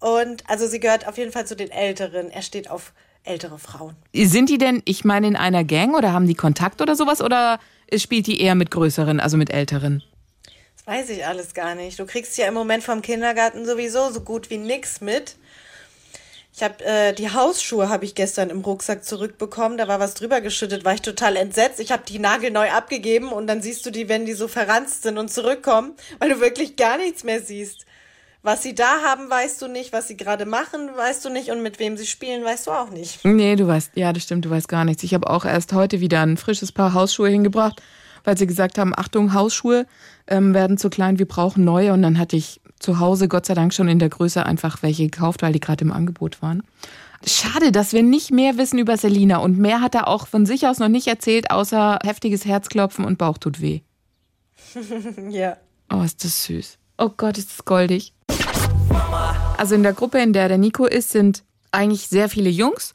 Und 0.00 0.49
also 0.49 0.66
sie 0.66 0.80
gehört 0.80 1.06
auf 1.06 1.18
jeden 1.18 1.32
Fall 1.32 1.47
zu 1.47 1.56
den 1.56 1.70
Älteren. 1.70 2.30
Er 2.30 2.42
steht 2.42 2.70
auf 2.70 2.92
ältere 3.25 3.58
Frauen. 3.58 3.97
Sind 4.14 4.49
die 4.49 4.58
denn, 4.58 4.80
ich 4.85 5.04
meine, 5.04 5.26
in 5.26 5.37
einer 5.37 5.64
Gang 5.64 5.94
oder 5.97 6.12
haben 6.12 6.26
die 6.26 6.35
Kontakt 6.35 6.80
oder 6.80 6.94
sowas? 6.94 7.20
Oder 7.20 7.58
spielt 7.94 8.28
die 8.28 8.40
eher 8.40 8.54
mit 8.54 8.70
größeren, 8.70 9.18
also 9.18 9.37
mit 9.37 9.50
älteren? 9.50 10.04
Das 10.76 10.87
weiß 10.87 11.11
ich 11.11 11.26
alles 11.26 11.52
gar 11.52 11.75
nicht. 11.75 11.99
Du 11.99 12.06
kriegst 12.06 12.38
ja 12.38 12.47
im 12.47 12.54
Moment 12.54 12.85
vom 12.85 13.02
Kindergarten 13.02 13.66
sowieso 13.66 14.11
so 14.11 14.20
gut 14.20 14.50
wie 14.50 14.58
nix 14.58 15.00
mit. 15.00 15.35
Ich 16.59 16.65
habe 16.65 16.85
äh, 16.85 17.12
die 17.12 17.33
Hausschuhe 17.33 17.88
habe 17.88 18.05
ich 18.05 18.17
gestern 18.17 18.50
im 18.50 18.62
Rucksack 18.62 19.05
zurückbekommen. 19.05 19.79
Da 19.79 19.87
war 19.87 20.00
was 20.00 20.15
drüber 20.15 20.41
geschüttet, 20.41 20.85
war 20.85 20.93
ich 20.93 21.03
total 21.03 21.37
entsetzt. 21.37 21.79
Ich 21.79 21.93
habe 21.93 22.03
die 22.05 22.19
nagelneu 22.19 22.69
abgegeben 22.71 23.31
und 23.31 23.47
dann 23.47 23.62
siehst 23.62 23.87
du 23.87 23.93
die, 23.93 24.09
wenn 24.09 24.27
die 24.27 24.33
so 24.33 24.49
verranzt 24.49 25.05
sind 25.05 25.19
und 25.19 25.31
zurückkommen, 25.31 25.93
weil 26.19 26.31
du 26.31 26.41
wirklich 26.41 26.75
gar 26.75 26.99
nichts 26.99 27.23
mehr 27.23 27.41
siehst. 27.41 27.87
Was 28.43 28.65
sie 28.65 28.75
da 28.75 29.03
haben, 29.05 29.31
weißt 29.31 29.62
du 29.62 29.69
nicht. 29.69 29.93
Was 29.93 30.09
sie 30.09 30.17
gerade 30.17 30.47
machen, 30.47 30.91
weißt 30.97 31.25
du 31.25 31.31
nicht. 31.31 31.53
Und 31.53 31.62
mit 31.62 31.79
wem 31.79 31.97
sie 31.97 32.07
spielen, 32.07 32.43
weißt 32.43 32.67
du 32.67 32.73
auch 32.73 32.91
nicht. 32.91 33.25
Nee, 33.25 33.55
du 33.55 33.69
weißt, 33.69 33.93
ja, 33.95 34.12
das 34.12 34.25
stimmt, 34.25 34.45
du 34.45 34.50
weißt 34.50 34.67
gar 34.67 34.85
nichts. 34.85 35.05
Ich 35.05 35.15
habe 35.15 35.31
auch 35.31 35.45
erst 35.45 35.73
heute 35.75 36.00
wieder 36.00 36.23
ein 36.23 36.37
frisches 36.37 36.73
Paar 36.73 36.93
Hausschuhe 36.93 37.29
hingebracht, 37.29 37.81
weil 38.25 38.37
sie 38.37 38.49
gesagt 38.49 38.79
haben, 38.79 38.95
Achtung, 38.97 39.33
Hausschuhe 39.33 39.87
ähm, 40.27 40.55
werden 40.55 40.77
zu 40.77 40.91
klein, 40.91 41.21
wir 41.21 41.29
brauchen 41.29 41.62
neue. 41.62 41.93
Und 41.93 42.03
dann 42.03 42.19
hatte 42.19 42.35
ich 42.35 42.61
zu 42.78 42.99
Hause 42.99 43.28
Gott 43.28 43.47
sei 43.47 43.54
Dank 43.54 43.75
schon 43.75 43.88
in 43.88 43.99
der 43.99 44.08
Größe 44.08 44.44
einfach 44.44 44.82
welche 44.82 45.04
gekauft, 45.04 45.42
weil 45.42 45.52
die 45.52 45.61
gerade 45.61 45.85
im 45.85 45.92
Angebot 45.92 46.42
waren. 46.42 46.62
Schade, 47.26 47.73
dass 47.73 47.92
wir 47.92 48.02
nicht 48.02 48.30
mehr 48.30 48.58
wissen 48.58 48.78
über 48.78 48.97
Selina 48.97 49.38
und 49.38 49.58
mehr 49.58 49.80
hat 49.80 49.94
er 49.94 50.06
auch 50.06 50.28
von 50.28 50.47
sich 50.47 50.66
aus 50.66 50.78
noch 50.78 50.88
nicht 50.88 51.08
erzählt, 51.08 51.50
außer 51.50 51.99
heftiges 52.04 52.44
Herzklopfen 52.44 53.04
und 53.04 53.18
Bauch 53.18 53.38
tut 53.38 53.61
weh. 53.61 53.80
ja. 55.30 55.56
Oh, 55.92 56.02
ist 56.02 56.25
das 56.25 56.44
süß. 56.44 56.78
Oh 56.99 57.11
Gott, 57.16 57.38
ist 57.38 57.50
das 57.50 57.64
goldig. 57.64 58.12
Also 59.56 59.75
in 59.75 59.82
der 59.82 59.92
Gruppe, 59.92 60.20
in 60.20 60.32
der 60.32 60.49
der 60.49 60.58
Nico 60.58 60.85
ist, 60.85 61.11
sind 61.11 61.42
eigentlich 61.73 62.08
sehr 62.08 62.28
viele 62.28 62.50
Jungs 62.50 62.92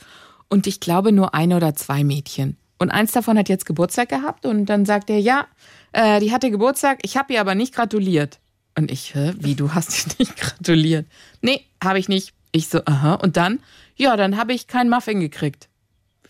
und 0.49 0.67
ich 0.67 0.79
glaube 0.79 1.11
nur 1.11 1.33
ein 1.33 1.51
oder 1.51 1.75
zwei 1.75 2.03
Mädchen. 2.03 2.57
Und 2.79 2.91
eins 2.91 3.11
davon 3.11 3.37
hat 3.37 3.49
jetzt 3.49 3.65
Geburtstag 3.65 4.09
gehabt 4.09 4.45
und 4.45 4.65
dann 4.65 4.85
sagt 4.85 5.09
er, 5.09 5.19
ja, 5.19 5.47
äh, 5.91 6.19
die 6.19 6.31
hatte 6.31 6.51
Geburtstag, 6.51 6.99
ich 7.03 7.17
habe 7.17 7.33
ihr 7.33 7.41
aber 7.41 7.55
nicht 7.55 7.73
gratuliert. 7.73 8.39
Und 8.77 8.91
ich, 8.91 9.13
hä, 9.13 9.33
wie, 9.39 9.55
du 9.55 9.73
hast 9.73 10.07
ihr 10.07 10.13
nicht 10.19 10.37
gratuliert? 10.37 11.05
Nee, 11.41 11.65
habe 11.83 11.99
ich 11.99 12.09
nicht. 12.09 12.33
Ich 12.51 12.69
so, 12.69 12.81
aha. 12.85 13.15
Und 13.15 13.37
dann, 13.37 13.59
ja, 13.95 14.15
dann 14.15 14.37
habe 14.37 14.53
ich 14.53 14.67
keinen 14.67 14.89
Muffin 14.89 15.19
gekriegt. 15.19 15.69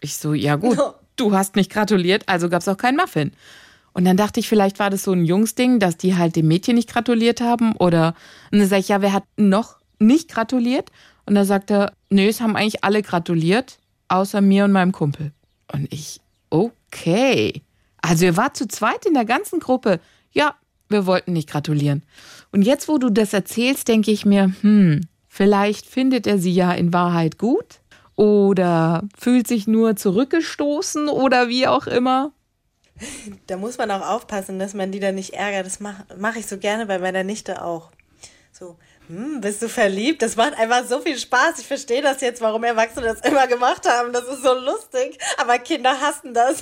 Ich 0.02 0.18
so, 0.18 0.34
ja 0.34 0.56
gut, 0.56 0.78
du 1.16 1.34
hast 1.34 1.56
nicht 1.56 1.72
gratuliert, 1.72 2.24
also 2.28 2.50
gab 2.50 2.62
es 2.62 2.68
auch 2.68 2.78
keinen 2.78 2.98
Muffin. 2.98 3.32
Und 3.94 4.06
dann 4.06 4.18
dachte 4.18 4.40
ich, 4.40 4.50
vielleicht 4.50 4.80
war 4.80 4.90
das 4.90 5.04
so 5.04 5.14
ein 5.14 5.24
Jungsding, 5.24 5.80
dass 5.80 5.98
die 5.98 6.16
halt 6.16 6.36
dem 6.36 6.48
Mädchen 6.48 6.76
nicht 6.76 6.90
gratuliert 6.90 7.42
haben. 7.42 7.74
Oder 7.78 8.16
und 8.52 8.60
dann 8.60 8.68
sage 8.68 8.82
ich, 8.82 8.90
ja, 8.90 9.02
wer 9.02 9.14
hat 9.14 9.24
noch 9.38 9.78
nicht 10.00 10.30
gratuliert? 10.30 10.90
Und 11.26 11.36
da 11.36 11.46
sagt 11.46 11.72
er, 11.72 11.94
nee, 12.10 12.28
es 12.28 12.42
haben 12.42 12.56
eigentlich 12.56 12.84
alle 12.84 13.02
gratuliert, 13.02 13.78
außer 14.08 14.42
mir 14.42 14.66
und 14.66 14.72
meinem 14.72 14.92
Kumpel. 14.92 15.32
Und 15.72 15.92
ich, 15.94 16.20
okay. 16.50 17.62
Also 18.02 18.26
ihr 18.26 18.36
wart 18.36 18.58
zu 18.58 18.68
zweit 18.68 19.06
in 19.06 19.14
der 19.14 19.26
ganzen 19.26 19.60
Gruppe. 19.60 20.00
Ja, 20.32 20.56
wir 20.94 21.06
wollten 21.06 21.34
nicht 21.34 21.50
gratulieren. 21.50 22.04
Und 22.52 22.62
jetzt, 22.62 22.88
wo 22.88 22.98
du 22.98 23.10
das 23.10 23.34
erzählst, 23.34 23.90
denke 23.90 24.12
ich 24.12 24.26
mir, 24.26 24.54
hm, 24.62 25.02
vielleicht 25.28 25.86
findet 25.86 26.26
er 26.26 26.38
sie 26.38 26.54
ja 26.54 26.72
in 26.72 26.94
Wahrheit 26.94 27.38
gut 27.38 27.82
oder 28.16 29.04
fühlt 29.18 29.48
sich 29.48 29.68
nur 29.68 29.96
zurückgestoßen 29.96 31.10
oder 31.10 31.50
wie 31.50 31.68
auch 31.68 31.88
immer. 31.88 32.32
Da 33.48 33.58
muss 33.58 33.78
man 33.78 33.92
auch 33.92 34.08
aufpassen, 34.08 34.60
dass 34.60 34.74
man 34.74 34.92
die 34.92 35.00
dann 35.00 35.16
nicht 35.16 35.34
ärgert. 35.34 35.66
Das 35.66 35.80
mache 35.80 36.06
mach 36.18 36.36
ich 36.36 36.46
so 36.46 36.58
gerne 36.58 36.86
bei 36.86 37.00
meiner 37.00 37.24
Nichte 37.24 37.64
auch. 37.64 37.90
So, 38.52 38.78
hm, 39.08 39.42
bist 39.42 39.62
du 39.62 39.68
verliebt? 39.68 40.22
Das 40.22 40.36
macht 40.36 40.58
einfach 40.58 40.86
so 40.86 41.00
viel 41.00 41.18
Spaß. 41.18 41.60
Ich 41.60 41.68
verstehe 41.68 42.02
das 42.02 42.22
jetzt, 42.22 42.40
warum 42.42 42.64
Erwachsene 42.64 43.08
das 43.08 43.22
immer 43.22 43.48
gemacht 43.48 43.88
haben. 43.90 44.14
Das 44.14 44.24
ist 44.26 44.44
so 44.44 44.54
lustig. 44.54 45.18
Aber 45.38 45.58
Kinder 45.58 46.00
hassen 46.00 46.34
das. 46.34 46.62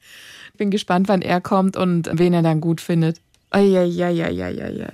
Bin 0.56 0.70
gespannt, 0.70 1.08
wann 1.08 1.20
er 1.20 1.42
kommt 1.42 1.76
und 1.76 2.08
wen 2.12 2.32
er 2.32 2.42
dann 2.42 2.62
gut 2.62 2.80
findet. 2.80 3.20
Eieieiei. 3.56 4.86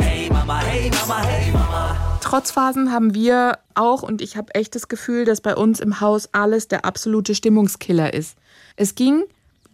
Hey 0.00 0.28
Mama, 0.28 0.58
hey 0.62 0.90
Mama, 0.90 1.22
hey 1.22 1.52
Mama. 1.52 2.18
Trotzphasen 2.20 2.90
haben 2.90 3.14
wir 3.14 3.60
auch 3.76 4.02
und 4.02 4.20
ich 4.20 4.36
habe 4.36 4.52
echt 4.56 4.74
das 4.74 4.88
Gefühl, 4.88 5.24
dass 5.24 5.40
bei 5.40 5.54
uns 5.54 5.78
im 5.78 6.00
Haus 6.00 6.28
alles 6.32 6.66
der 6.66 6.84
absolute 6.84 7.36
Stimmungskiller 7.36 8.12
ist. 8.12 8.36
Es 8.74 8.96
ging 8.96 9.22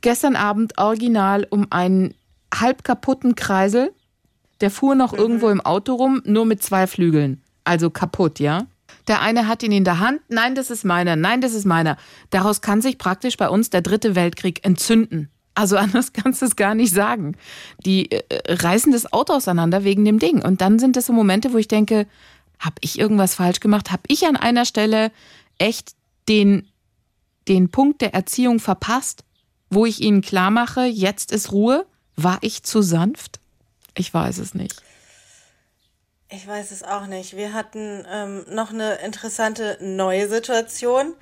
gestern 0.03 0.37
Abend 0.37 0.77
original 0.77 1.47
um 1.49 1.69
einen 1.71 2.13
halb 2.55 2.85
kaputten 2.85 3.37
Kreisel. 3.37 3.91
Der 4.61 4.71
fuhr 4.71 4.95
noch 4.95 5.15
irgendwo 5.15 5.49
im 5.49 5.63
Auto 5.63 5.95
rum, 5.95 6.21
nur 6.27 6.45
mit 6.45 6.63
zwei 6.63 6.87
Flügeln. 6.87 7.43
Also 7.65 7.89
kaputt, 7.89 8.39
ja? 8.39 8.67
Der 9.09 9.23
eine 9.23 9.49
hat 9.49 9.63
ihn 9.63 9.73
in 9.73 9.85
der 9.85 9.99
Hand. 9.99 10.21
Nein, 10.29 10.55
das 10.55 10.71
ist 10.71 10.85
meiner. 10.85 11.17
Nein, 11.17 11.41
das 11.41 11.55
ist 11.55 11.65
meiner. 11.65 11.97
Daraus 12.29 12.61
kann 12.61 12.83
sich 12.83 12.99
praktisch 12.99 13.39
bei 13.39 13.49
uns 13.49 13.71
der 13.71 13.81
dritte 13.81 14.15
Weltkrieg 14.15 14.63
entzünden. 14.63 15.31
Also 15.57 15.77
anders 15.77 16.13
kannst 16.13 16.43
du 16.43 16.47
es 16.47 16.55
gar 16.55 16.77
nicht 16.77 16.95
sagen. 16.95 17.37
Die 17.85 18.13
äh, 18.13 18.23
reißen 18.47 18.93
das 18.93 19.13
Auto 19.13 19.33
auseinander 19.33 19.83
wegen 19.83 20.05
dem 20.05 20.21
Ding. 20.21 20.45
Und 20.45 20.61
dann 20.61 20.79
sind 20.79 20.95
das 20.95 21.07
so 21.07 21.13
Momente, 21.13 21.53
wo 21.53 21.59
ich 21.59 21.67
denke, 21.67 22.07
habe 22.61 22.77
ich 22.81 22.99
irgendwas 22.99 23.35
falsch 23.35 23.61
gemacht? 23.61 23.91
Habe 23.91 24.03
ich 24.07 24.27
an 24.27 24.37
einer 24.37 24.65
Stelle 24.65 25.11
echt 25.59 25.93
den, 26.29 26.69
den 27.49 27.71
Punkt 27.71 28.03
der 28.03 28.15
Erziehung 28.15 28.61
verpasst, 28.61 29.25
wo 29.71 29.87
ich 29.87 30.01
ihnen 30.01 30.21
klar 30.23 30.51
mache, 30.51 30.85
jetzt 30.85 31.33
ist 31.33 31.51
Ruhe? 31.53 31.87
War 32.17 32.39
ich 32.43 32.63
zu 32.63 32.83
sanft? 32.83 33.41
Ich 33.97 34.13
weiß 34.13 34.39
es 34.39 34.55
nicht. 34.55 34.83
Ich 36.29 36.47
weiß 36.47 36.71
es 36.71 36.83
auch 36.83 37.07
nicht. 37.07 37.37
Wir 37.37 37.53
hatten 37.53 38.05
ähm, 38.11 38.45
noch 38.51 38.71
eine 38.71 38.97
interessante 38.97 39.79
neue 39.81 40.29
Situation. 40.29 41.15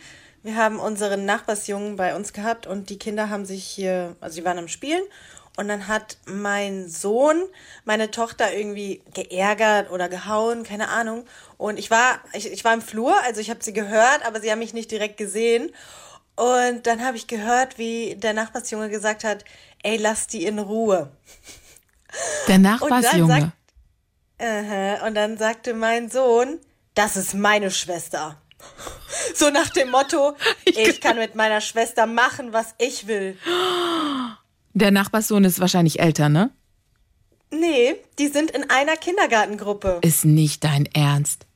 Wir 0.45 0.57
haben 0.57 0.79
unseren 0.79 1.25
Nachbarsjungen 1.25 1.97
bei 1.97 2.15
uns 2.15 2.35
gehabt 2.35 2.67
und 2.67 2.91
die 2.91 2.99
Kinder 2.99 3.31
haben 3.31 3.47
sich 3.47 3.65
hier, 3.65 4.15
also 4.21 4.35
sie 4.35 4.45
waren 4.45 4.59
am 4.59 4.69
Spielen 4.69 5.03
und 5.57 5.69
dann 5.69 5.89
hat 5.89 6.19
mein 6.27 6.87
Sohn 6.87 7.43
meine 7.87 8.11
Tochter 8.11 8.53
irgendwie 8.53 9.01
geärgert 9.15 9.91
oder 9.91 10.11
gehauen, 10.11 10.63
keine 10.63 10.91
Ahnung. 10.91 11.25
Und 11.57 11.79
ich 11.79 11.91
war, 11.91 12.21
ich, 12.35 12.53
ich 12.53 12.63
war 12.63 12.75
im 12.75 12.83
Flur, 12.83 13.15
also 13.25 13.41
ich 13.41 13.49
habe 13.49 13.65
sie 13.65 13.73
gehört, 13.73 14.21
aber 14.27 14.39
sie 14.43 14.51
haben 14.51 14.59
mich 14.59 14.75
nicht 14.75 14.91
direkt 14.91 15.17
gesehen. 15.17 15.73
Und 16.37 16.87
dann 16.87 17.03
habe 17.03 17.17
ich 17.17 17.27
gehört, 17.27 17.79
wie 17.79 18.17
der 18.17 18.35
Nachbarsjunge 18.35 18.91
gesagt 18.91 19.25
hat, 19.25 19.47
ey, 19.83 19.97
lass 19.97 20.27
die 20.27 20.45
in 20.45 20.59
Ruhe. 20.59 21.11
Der 22.49 22.57
Und 22.57 22.63
dann, 22.63 22.81
Nachbarsjunge. 22.81 23.41
sagt, 23.41 23.53
Aha, 24.43 25.07
und 25.07 25.15
dann 25.15 25.39
sagte 25.39 25.73
mein 25.73 26.11
Sohn, 26.11 26.61
das 26.95 27.17
ist 27.17 27.33
meine 27.33 27.71
Schwester. 27.71 28.37
So 29.35 29.51
nach 29.51 29.71
dem 29.71 29.91
Motto, 29.91 30.37
ich 30.65 31.01
kann 31.01 31.17
mit 31.17 31.35
meiner 31.35 31.61
Schwester 31.61 32.07
machen, 32.07 32.53
was 32.53 32.75
ich 32.79 33.07
will. 33.07 33.37
Der 34.75 34.91
Nachbarssohn 34.91 35.45
ist 35.45 35.61
wahrscheinlich 35.61 36.01
älter, 36.01 36.29
ne? 36.29 36.51
Nee, 37.51 37.97
die 38.19 38.29
sind 38.29 38.51
in 38.51 38.69
einer 38.71 38.97
Kindergartengruppe. 38.97 40.01
Ist 40.03 40.25
nicht 40.25 40.65
dein 40.65 40.87
Ernst. 40.87 41.47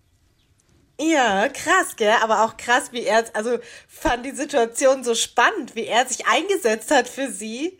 Ja, 1.01 1.49
krass, 1.49 1.97
gell? 1.97 2.15
Aber 2.23 2.45
auch 2.45 2.57
krass, 2.57 2.93
wie 2.93 3.05
er, 3.05 3.25
also 3.33 3.59
fand 3.89 4.27
die 4.27 4.33
Situation 4.33 5.05
so 5.05 5.15
spannend, 5.15 5.77
wie 5.77 5.87
er 5.87 6.07
sich 6.07 6.27
eingesetzt 6.27 6.91
hat 6.91 7.09
für 7.09 7.31
sie. 7.31 7.79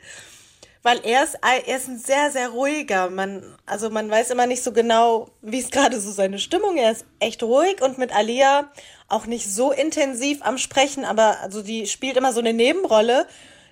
Weil 0.83 1.01
er 1.05 1.25
ist, 1.25 1.37
er 1.43 1.77
ist 1.77 1.89
ein 1.89 1.99
sehr, 1.99 2.31
sehr 2.31 2.51
ruhiger. 2.51 3.11
Man, 3.11 3.57
also 3.67 3.91
man 3.91 4.09
weiß 4.09 4.31
immer 4.31 4.47
nicht 4.47 4.63
so 4.63 4.73
genau, 4.73 5.31
wie 5.43 5.59
ist 5.59 5.73
gerade 5.73 6.01
so 6.01 6.13
seine 6.13 6.39
Stimmung. 6.39 6.77
Er 6.77 6.93
ist 6.93 7.05
echt 7.19 7.43
ruhig 7.43 7.83
und 7.83 7.99
mit 7.99 8.13
Alia 8.13 8.71
auch 9.09 9.27
nicht 9.27 9.47
so 9.53 9.73
intensiv 9.73 10.39
am 10.43 10.59
Sprechen, 10.59 11.05
aber 11.05 11.41
also 11.41 11.63
die 11.63 11.87
spielt 11.87 12.17
immer 12.17 12.33
so 12.33 12.41
eine 12.41 12.53
Nebenrolle. 12.53 13.27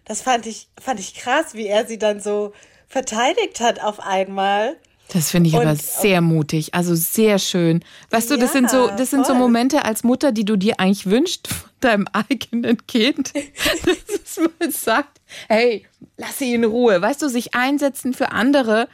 Das 0.04 0.22
fand 0.22 0.46
ich, 0.46 0.68
fand 0.80 0.98
ich 1.00 1.14
krass, 1.14 1.54
wie 1.54 1.66
er 1.66 1.86
sie 1.86 1.98
dann 1.98 2.20
so 2.20 2.52
verteidigt 2.88 3.60
hat 3.60 3.82
auf 3.82 4.00
einmal. 4.00 4.76
Das 5.12 5.30
finde 5.30 5.48
ich 5.48 5.54
aber 5.56 5.70
Und- 5.70 5.80
sehr 5.82 6.20
mutig, 6.20 6.74
also 6.74 6.94
sehr 6.94 7.38
schön. 7.38 7.84
Weißt 8.10 8.30
du, 8.30 8.36
das 8.36 8.52
sind 8.52 8.68
so, 8.70 8.88
das 8.88 9.10
sind 9.10 9.24
so 9.26 9.32
voll. 9.34 9.42
Momente 9.42 9.84
als 9.84 10.02
Mutter, 10.02 10.32
die 10.32 10.44
du 10.44 10.56
dir 10.56 10.80
eigentlich 10.80 11.06
wünschst 11.06 11.46
von 11.48 11.70
deinem 11.80 12.08
eigenen 12.12 12.84
Kind, 12.86 13.32
dass 13.74 14.38
mal 14.58 14.70
sagt, 14.70 15.20
hey, 15.48 15.86
lass 16.16 16.38
sie 16.38 16.54
in 16.54 16.64
Ruhe. 16.64 17.00
Weißt 17.00 17.22
du, 17.22 17.28
sich 17.28 17.54
einsetzen 17.54 18.14
für 18.14 18.32
andere, 18.32 18.88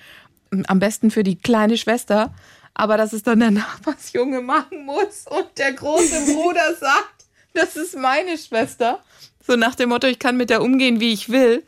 am 0.67 0.79
besten 0.81 1.11
für 1.11 1.23
die 1.23 1.37
kleine 1.37 1.79
Schwester, 1.79 2.35
aber 2.75 2.97
dass 2.97 3.13
es 3.13 3.23
dann 3.23 3.41
der 3.41 3.51
Nachbarsjunge 3.51 4.41
machen 4.41 4.85
muss 4.85 5.27
und 5.29 5.59
der 5.59 5.73
große 5.73 6.33
Bruder 6.33 6.75
sagt, 6.81 7.27
das 7.55 7.77
ist 7.77 7.97
meine 7.97 8.39
Schwester. 8.39 9.03
So 9.47 9.57
nach 9.57 9.75
dem 9.75 9.91
Motto, 9.91 10.07
ich 10.07 10.19
kann 10.19 10.37
mit 10.37 10.51
der 10.51 10.63
umgehen, 10.63 11.01
wie 11.01 11.13
ich 11.13 11.29
will. 11.29 11.65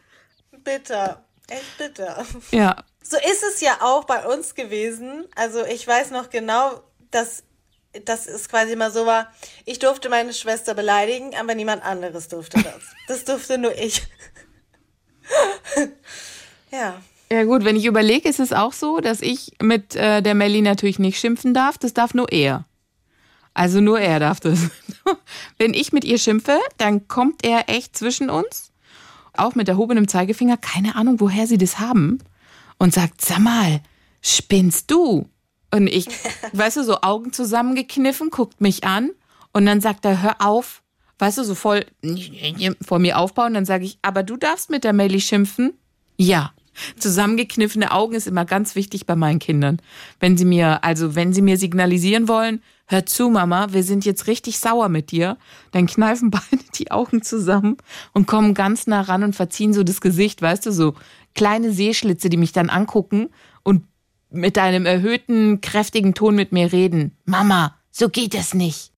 Bitter. 0.63 1.25
Echt 1.49 1.77
bitter. 1.79 2.25
Ja, 2.53 2.85
So 3.03 3.17
ist 3.19 3.43
es 3.53 3.61
ja 3.61 3.79
auch 3.81 4.05
bei 4.05 4.27
uns 4.27 4.55
gewesen. 4.55 5.27
Also 5.35 5.65
ich 5.65 5.87
weiß 5.87 6.11
noch 6.11 6.31
genau, 6.31 6.83
dass, 7.11 7.43
dass 8.05 8.27
es 8.27 8.49
quasi 8.49 8.73
immer 8.73 8.91
so 8.91 9.05
war, 9.05 9.31
ich 9.67 9.79
durfte 9.79 10.09
meine 10.09 10.33
Schwester 10.33 10.75
beleidigen, 10.75 11.35
aber 11.37 11.55
niemand 11.55 11.85
anderes 11.85 12.29
durfte 12.29 12.63
das. 12.63 12.83
Das 13.09 13.25
durfte 13.25 13.59
nur 13.59 13.77
ich. 13.77 14.07
ja. 16.71 17.01
Ja 17.35 17.43
gut, 17.43 17.65
wenn 17.65 17.75
ich 17.75 17.85
überlege, 17.85 18.29
ist 18.29 18.39
es 18.39 18.53
auch 18.53 18.73
so, 18.73 19.01
dass 19.01 19.21
ich 19.21 19.55
mit 19.61 19.97
äh, 19.97 20.23
der 20.23 20.37
Melli 20.37 20.63
natürlich 20.63 21.01
nicht 21.01 21.19
schimpfen 21.19 21.53
darf. 21.53 21.79
Das 21.79 21.93
darf 21.93 22.15
nur 22.15 22.31
er. 22.31 22.65
Also 23.55 23.81
nur 23.81 23.99
er 23.99 24.21
darf 24.21 24.39
das. 24.39 24.71
wenn 25.59 25.75
ich 25.75 25.93
mit 25.93 26.05
ihr 26.05 26.19
schimpfe, 26.19 26.61
dann 26.77 27.09
kommt 27.09 27.45
er 27.45 27.69
echt 27.69 27.99
zwischen 27.99 28.31
uns, 28.31 28.71
auch 29.33 29.57
mit 29.57 29.69
erhobenem 29.69 30.07
Zeigefinger, 30.07 30.57
keine 30.57 30.95
Ahnung, 30.95 31.19
woher 31.19 31.49
sie 31.49 31.59
das 31.59 31.81
haben, 31.81 32.21
und 32.79 32.95
sagt, 32.95 33.21
sag 33.21 33.41
mal, 33.41 33.81
spinnst 34.23 34.93
du? 34.93 35.29
Und 35.73 35.89
ich, 35.89 36.07
weißt 36.53 36.77
du, 36.77 36.85
so 36.85 37.01
Augen 37.01 37.33
zusammengekniffen, 37.33 38.31
guckt 38.31 38.61
mich 38.61 38.85
an 38.85 39.11
und 39.53 39.67
dann 39.67 39.81
sagt 39.81 40.05
er, 40.05 40.23
hör 40.23 40.37
auf, 40.39 40.83
weißt 41.19 41.39
du, 41.39 41.43
so 41.43 41.57
voll 41.57 41.85
vor 42.81 43.01
mir 43.01 43.19
aufbauen. 43.19 43.55
Dann 43.55 43.65
sage 43.65 43.87
ich, 43.87 43.99
aber 44.03 44.23
du 44.23 44.37
darfst 44.37 44.71
mit 44.71 44.85
der 44.85 44.93
Melli 44.93 45.21
schimpfen? 45.21 45.73
Ja. 46.17 46.53
Zusammengekniffene 46.99 47.93
Augen 47.93 48.15
ist 48.15 48.27
immer 48.27 48.45
ganz 48.45 48.75
wichtig 48.75 49.07
bei 49.07 49.17
meinen 49.17 49.39
Kindern. 49.39 49.81
Wenn 50.21 50.37
sie 50.37 50.45
mir, 50.45 50.85
also 50.85 51.15
wenn 51.15 51.33
sie 51.33 51.43
mir 51.43 51.57
signalisieren 51.57 52.29
wollen, 52.29 52.63
hör 52.87 53.07
zu, 53.07 53.31
Mama, 53.31 53.73
wir 53.73 53.83
sind 53.83 54.05
jetzt 54.05 54.27
richtig 54.27 54.59
sauer 54.59 54.89
mit 54.89 55.11
dir, 55.11 55.37
dann 55.73 55.87
kneifen 55.87 56.31
beide 56.33 56.63
die 56.75 56.91
Augen 56.91 57.23
zusammen 57.23 57.77
und 58.13 58.27
kommen 58.27 58.55
ganz 58.55 58.87
nah 58.87 59.03
ran 59.03 59.23
und 59.23 59.35
verziehen 59.35 59.73
so 59.73 59.83
das 59.83 60.01
Gesicht, 60.01 60.43
weißt 60.43 60.67
du, 60.67 60.73
so 60.73 60.95
kleine 61.35 61.73
Sehschlitze, 61.73 62.29
die 62.29 62.37
mich 62.37 62.53
dann 62.53 62.71
angucken 62.71 63.31
und 63.63 63.83
mit 64.31 64.59
einem 64.59 64.87
erhöhten, 64.87 65.61
kräftigen 65.61 66.15
Ton 66.15 66.35
mit 66.35 66.53
mir 66.53 66.73
reden. 66.73 67.17
Mama, 67.25 67.77
so 67.91 68.09
geht 68.09 68.35
es 68.35 68.55
nicht. 68.55 68.93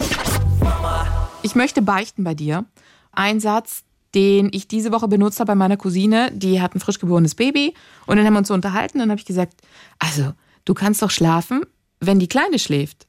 Ich 1.43 1.55
möchte 1.55 1.83
beichten 1.83 2.25
bei 2.25 2.35
dir. 2.35 2.65
Ein 3.13 3.41
Satz, 3.41 3.85
den 4.17 4.49
ich 4.51 4.67
diese 4.67 4.93
Woche 4.93 5.09
benutzt 5.09 5.39
habe 5.41 5.49
bei 5.49 5.55
meiner 5.55 5.77
Cousine, 5.77 6.33
die 6.33 6.63
hat 6.63 6.75
ein 6.75 6.81
frisch 6.81 6.99
geborenes 6.99 7.35
Baby 7.35 7.75
und 8.07 8.17
dann 8.17 8.25
haben 8.25 8.33
wir 8.33 8.39
uns 8.39 8.49
so 8.49 8.55
unterhalten 8.55 8.97
und 8.97 9.03
dann 9.03 9.11
habe 9.11 9.21
ich 9.21 9.27
gesagt, 9.27 9.61
also, 9.99 10.33
du 10.65 10.73
kannst 10.73 11.03
doch 11.03 11.11
schlafen, 11.11 11.65
wenn 12.01 12.19
die 12.19 12.27
Kleine 12.27 12.59
schläft. 12.59 13.07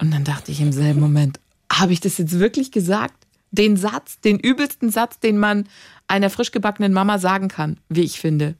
Und 0.00 0.10
dann 0.12 0.24
dachte 0.24 0.52
ich 0.52 0.62
im 0.62 0.72
selben 0.72 1.00
Moment, 1.00 1.40
habe 1.70 1.92
ich 1.92 2.00
das 2.00 2.16
jetzt 2.16 2.38
wirklich 2.38 2.72
gesagt? 2.72 3.26
Den 3.50 3.76
Satz, 3.76 4.18
den 4.20 4.38
übelsten 4.38 4.90
Satz, 4.90 5.20
den 5.20 5.36
man 5.36 5.68
einer 6.08 6.30
frisch 6.30 6.52
gebackenen 6.52 6.94
Mama 6.94 7.18
sagen 7.18 7.48
kann, 7.48 7.78
wie 7.90 8.02
ich 8.02 8.18
finde. 8.18 8.54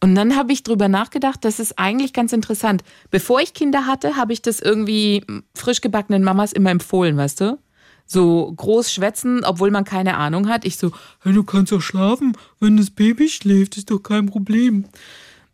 Und 0.00 0.16
dann 0.16 0.36
habe 0.36 0.52
ich 0.52 0.64
drüber 0.64 0.88
nachgedacht, 0.88 1.44
das 1.44 1.60
ist 1.60 1.78
eigentlich 1.78 2.12
ganz 2.12 2.32
interessant. 2.32 2.82
Bevor 3.10 3.40
ich 3.40 3.54
Kinder 3.54 3.86
hatte, 3.86 4.16
habe 4.16 4.32
ich 4.32 4.42
das 4.42 4.58
irgendwie 4.58 5.24
frisch 5.54 5.80
gebackenen 5.80 6.24
Mamas 6.24 6.52
immer 6.52 6.70
empfohlen, 6.70 7.16
weißt 7.16 7.40
du? 7.40 7.58
So 8.06 8.52
groß 8.52 8.92
schwätzen, 8.92 9.44
obwohl 9.44 9.70
man 9.70 9.84
keine 9.84 10.16
Ahnung 10.16 10.48
hat. 10.48 10.64
Ich 10.64 10.76
so, 10.76 10.92
hey, 11.22 11.32
du 11.32 11.42
kannst 11.42 11.72
doch 11.72 11.80
schlafen, 11.80 12.36
wenn 12.60 12.76
das 12.76 12.90
Baby 12.90 13.28
schläft, 13.28 13.76
ist 13.76 13.90
doch 13.90 13.98
kein 13.98 14.26
Problem. 14.26 14.84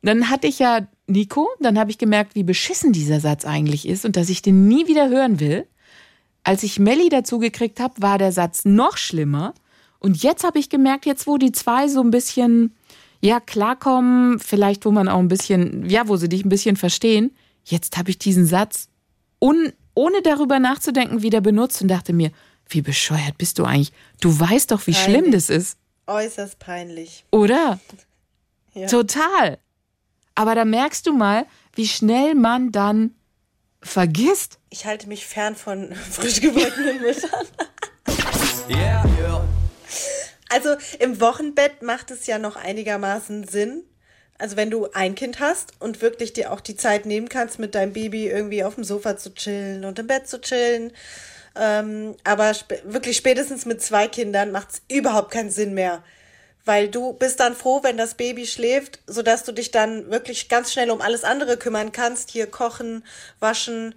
Dann 0.02 0.30
hatte 0.30 0.46
ich 0.46 0.58
ja 0.58 0.86
Nico, 1.06 1.48
dann 1.60 1.78
habe 1.78 1.90
ich 1.90 1.98
gemerkt, 1.98 2.34
wie 2.34 2.42
beschissen 2.42 2.92
dieser 2.92 3.20
Satz 3.20 3.44
eigentlich 3.44 3.86
ist 3.86 4.04
und 4.04 4.16
dass 4.16 4.28
ich 4.28 4.42
den 4.42 4.68
nie 4.68 4.86
wieder 4.86 5.08
hören 5.08 5.40
will. 5.40 5.66
Als 6.42 6.62
ich 6.62 6.78
Melli 6.78 7.08
dazu 7.08 7.38
gekriegt 7.38 7.80
habe, 7.80 8.00
war 8.00 8.16
der 8.16 8.32
Satz 8.32 8.64
noch 8.64 8.96
schlimmer. 8.96 9.54
Und 9.98 10.22
jetzt 10.22 10.44
habe 10.44 10.58
ich 10.58 10.70
gemerkt, 10.70 11.04
jetzt 11.04 11.26
wo 11.26 11.36
die 11.36 11.52
zwei 11.52 11.88
so 11.88 12.00
ein 12.00 12.10
bisschen, 12.10 12.74
ja, 13.20 13.38
klarkommen, 13.40 14.38
vielleicht 14.38 14.86
wo 14.86 14.90
man 14.90 15.08
auch 15.08 15.18
ein 15.18 15.28
bisschen, 15.28 15.88
ja, 15.88 16.08
wo 16.08 16.16
sie 16.16 16.28
dich 16.28 16.44
ein 16.44 16.48
bisschen 16.48 16.76
verstehen, 16.76 17.32
jetzt 17.64 17.98
habe 17.98 18.10
ich 18.10 18.18
diesen 18.18 18.46
Satz, 18.46 18.88
un, 19.38 19.72
ohne 20.00 20.22
darüber 20.22 20.58
nachzudenken, 20.58 21.20
wieder 21.20 21.42
benutzt 21.42 21.82
und 21.82 21.88
dachte 21.88 22.14
mir, 22.14 22.30
wie 22.70 22.80
bescheuert 22.80 23.36
bist 23.36 23.58
du 23.58 23.64
eigentlich? 23.64 23.92
Du 24.22 24.38
weißt 24.40 24.70
doch, 24.70 24.86
wie 24.86 24.92
Peinlich. 24.92 25.04
schlimm 25.18 25.30
das 25.30 25.50
ist. 25.50 25.76
Äußerst 26.06 26.58
peinlich. 26.58 27.26
Oder? 27.30 27.78
Ja. 28.72 28.86
Total. 28.86 29.58
Aber 30.34 30.54
da 30.54 30.64
merkst 30.64 31.06
du 31.06 31.12
mal, 31.12 31.44
wie 31.74 31.86
schnell 31.86 32.34
man 32.34 32.72
dann 32.72 33.14
vergisst. 33.82 34.58
Ich 34.70 34.86
halte 34.86 35.06
mich 35.06 35.26
fern 35.26 35.54
von 35.54 35.94
frisch 36.10 36.40
gebackenen 36.40 37.00
Müttern. 37.02 37.46
Yeah, 38.70 39.04
yeah. 39.18 39.48
Also 40.48 40.70
im 40.98 41.20
Wochenbett 41.20 41.82
macht 41.82 42.10
es 42.10 42.26
ja 42.26 42.38
noch 42.38 42.56
einigermaßen 42.56 43.46
Sinn. 43.46 43.84
Also 44.40 44.56
wenn 44.56 44.70
du 44.70 44.90
ein 44.92 45.14
Kind 45.14 45.38
hast 45.38 45.74
und 45.80 46.00
wirklich 46.00 46.32
dir 46.32 46.50
auch 46.50 46.60
die 46.60 46.76
Zeit 46.76 47.04
nehmen 47.04 47.28
kannst, 47.28 47.58
mit 47.58 47.74
deinem 47.74 47.92
Baby 47.92 48.26
irgendwie 48.26 48.64
auf 48.64 48.74
dem 48.74 48.84
Sofa 48.84 49.16
zu 49.16 49.34
chillen 49.34 49.84
und 49.84 49.98
im 49.98 50.06
Bett 50.06 50.28
zu 50.28 50.40
chillen. 50.40 50.92
Ähm, 51.54 52.16
aber 52.24 52.50
sp 52.56 52.80
wirklich 52.84 53.18
spätestens 53.18 53.66
mit 53.66 53.82
zwei 53.82 54.08
Kindern 54.08 54.50
macht 54.50 54.68
es 54.70 54.82
überhaupt 54.88 55.30
keinen 55.30 55.50
Sinn 55.50 55.74
mehr. 55.74 56.02
Weil 56.64 56.88
du 56.88 57.12
bist 57.12 57.40
dann 57.40 57.54
froh, 57.54 57.82
wenn 57.82 57.98
das 57.98 58.14
Baby 58.14 58.46
schläft, 58.46 59.00
sodass 59.06 59.44
du 59.44 59.52
dich 59.52 59.70
dann 59.70 60.10
wirklich 60.10 60.48
ganz 60.48 60.72
schnell 60.72 60.90
um 60.90 61.00
alles 61.00 61.24
andere 61.24 61.56
kümmern 61.58 61.92
kannst. 61.92 62.30
Hier 62.30 62.46
kochen, 62.46 63.04
waschen, 63.40 63.94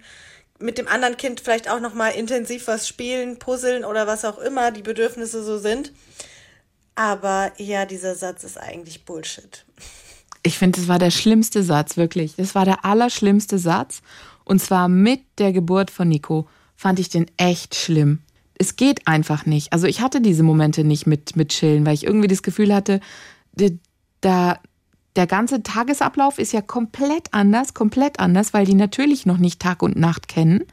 mit 0.58 0.78
dem 0.78 0.88
anderen 0.88 1.16
Kind 1.16 1.40
vielleicht 1.40 1.70
auch 1.70 1.80
nochmal 1.80 2.12
intensiv 2.14 2.66
was 2.66 2.86
spielen, 2.86 3.38
puzzeln 3.38 3.84
oder 3.84 4.06
was 4.06 4.24
auch 4.24 4.38
immer 4.38 4.70
die 4.72 4.82
Bedürfnisse 4.82 5.42
so 5.42 5.58
sind. 5.58 5.92
Aber 6.94 7.52
ja, 7.56 7.86
dieser 7.86 8.14
Satz 8.14 8.44
ist 8.44 8.58
eigentlich 8.58 9.04
Bullshit. 9.04 9.64
Ich 10.46 10.58
finde, 10.58 10.78
das 10.78 10.88
war 10.88 10.98
der 10.98 11.10
schlimmste 11.10 11.62
Satz, 11.62 11.96
wirklich. 11.96 12.36
Das 12.36 12.54
war 12.54 12.66
der 12.66 12.84
allerschlimmste 12.84 13.58
Satz. 13.58 14.02
Und 14.44 14.60
zwar 14.60 14.88
mit 14.88 15.22
der 15.38 15.52
Geburt 15.52 15.90
von 15.90 16.08
Nico 16.08 16.46
fand 16.76 16.98
ich 16.98 17.08
den 17.08 17.26
echt 17.38 17.74
schlimm. 17.74 18.20
Es 18.58 18.76
geht 18.76 19.08
einfach 19.08 19.46
nicht. 19.46 19.72
Also 19.72 19.86
ich 19.86 20.00
hatte 20.02 20.20
diese 20.20 20.42
Momente 20.42 20.84
nicht 20.84 21.06
mit, 21.06 21.34
mit 21.34 21.48
Chillen, 21.48 21.86
weil 21.86 21.94
ich 21.94 22.04
irgendwie 22.04 22.28
das 22.28 22.42
Gefühl 22.42 22.74
hatte, 22.74 23.00
da, 24.20 24.58
der 25.16 25.26
ganze 25.26 25.62
Tagesablauf 25.62 26.38
ist 26.38 26.52
ja 26.52 26.60
komplett 26.60 27.32
anders, 27.32 27.72
komplett 27.72 28.20
anders, 28.20 28.52
weil 28.52 28.66
die 28.66 28.74
natürlich 28.74 29.24
noch 29.24 29.38
nicht 29.38 29.60
Tag 29.60 29.82
und 29.82 29.96
Nacht 29.96 30.28
kennen. 30.28 30.64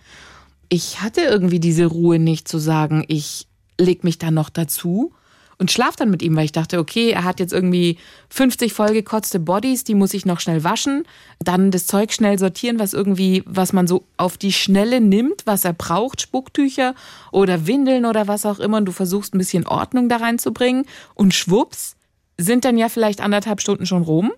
Ich 0.67 1.01
hatte 1.01 1.21
irgendwie 1.21 1.61
diese 1.61 1.85
Ruhe 1.85 2.19
nicht 2.19 2.47
zu 2.47 2.57
sagen, 2.57 3.05
ich 3.07 3.47
leg 3.79 4.03
mich 4.03 4.19
da 4.19 4.31
noch 4.31 4.49
dazu 4.49 5.13
und 5.61 5.71
schlaf 5.71 5.95
dann 5.95 6.09
mit 6.09 6.23
ihm, 6.23 6.35
weil 6.35 6.45
ich 6.45 6.51
dachte, 6.51 6.79
okay, 6.79 7.11
er 7.11 7.23
hat 7.23 7.39
jetzt 7.39 7.53
irgendwie 7.53 7.99
50 8.29 8.73
vollgekotzte 8.73 9.39
Bodies, 9.39 9.83
die 9.83 9.93
muss 9.93 10.15
ich 10.15 10.25
noch 10.25 10.39
schnell 10.39 10.63
waschen, 10.63 11.03
dann 11.37 11.69
das 11.69 11.85
Zeug 11.85 12.11
schnell 12.13 12.39
sortieren, 12.39 12.79
was 12.79 12.93
irgendwie, 12.93 13.43
was 13.45 13.71
man 13.71 13.85
so 13.85 14.03
auf 14.17 14.39
die 14.39 14.53
Schnelle 14.53 14.99
nimmt, 14.99 15.43
was 15.45 15.63
er 15.63 15.73
braucht, 15.73 16.19
Spucktücher 16.19 16.95
oder 17.31 17.67
Windeln 17.67 18.07
oder 18.07 18.27
was 18.27 18.47
auch 18.47 18.59
immer 18.59 18.77
und 18.77 18.85
du 18.85 18.91
versuchst 18.91 19.35
ein 19.35 19.37
bisschen 19.37 19.67
Ordnung 19.67 20.09
da 20.09 20.17
reinzubringen 20.17 20.85
und 21.13 21.35
schwupps, 21.35 21.95
sind 22.39 22.65
dann 22.65 22.79
ja 22.79 22.89
vielleicht 22.89 23.21
anderthalb 23.21 23.61
Stunden 23.61 23.85
schon 23.85 24.01
rum. 24.01 24.33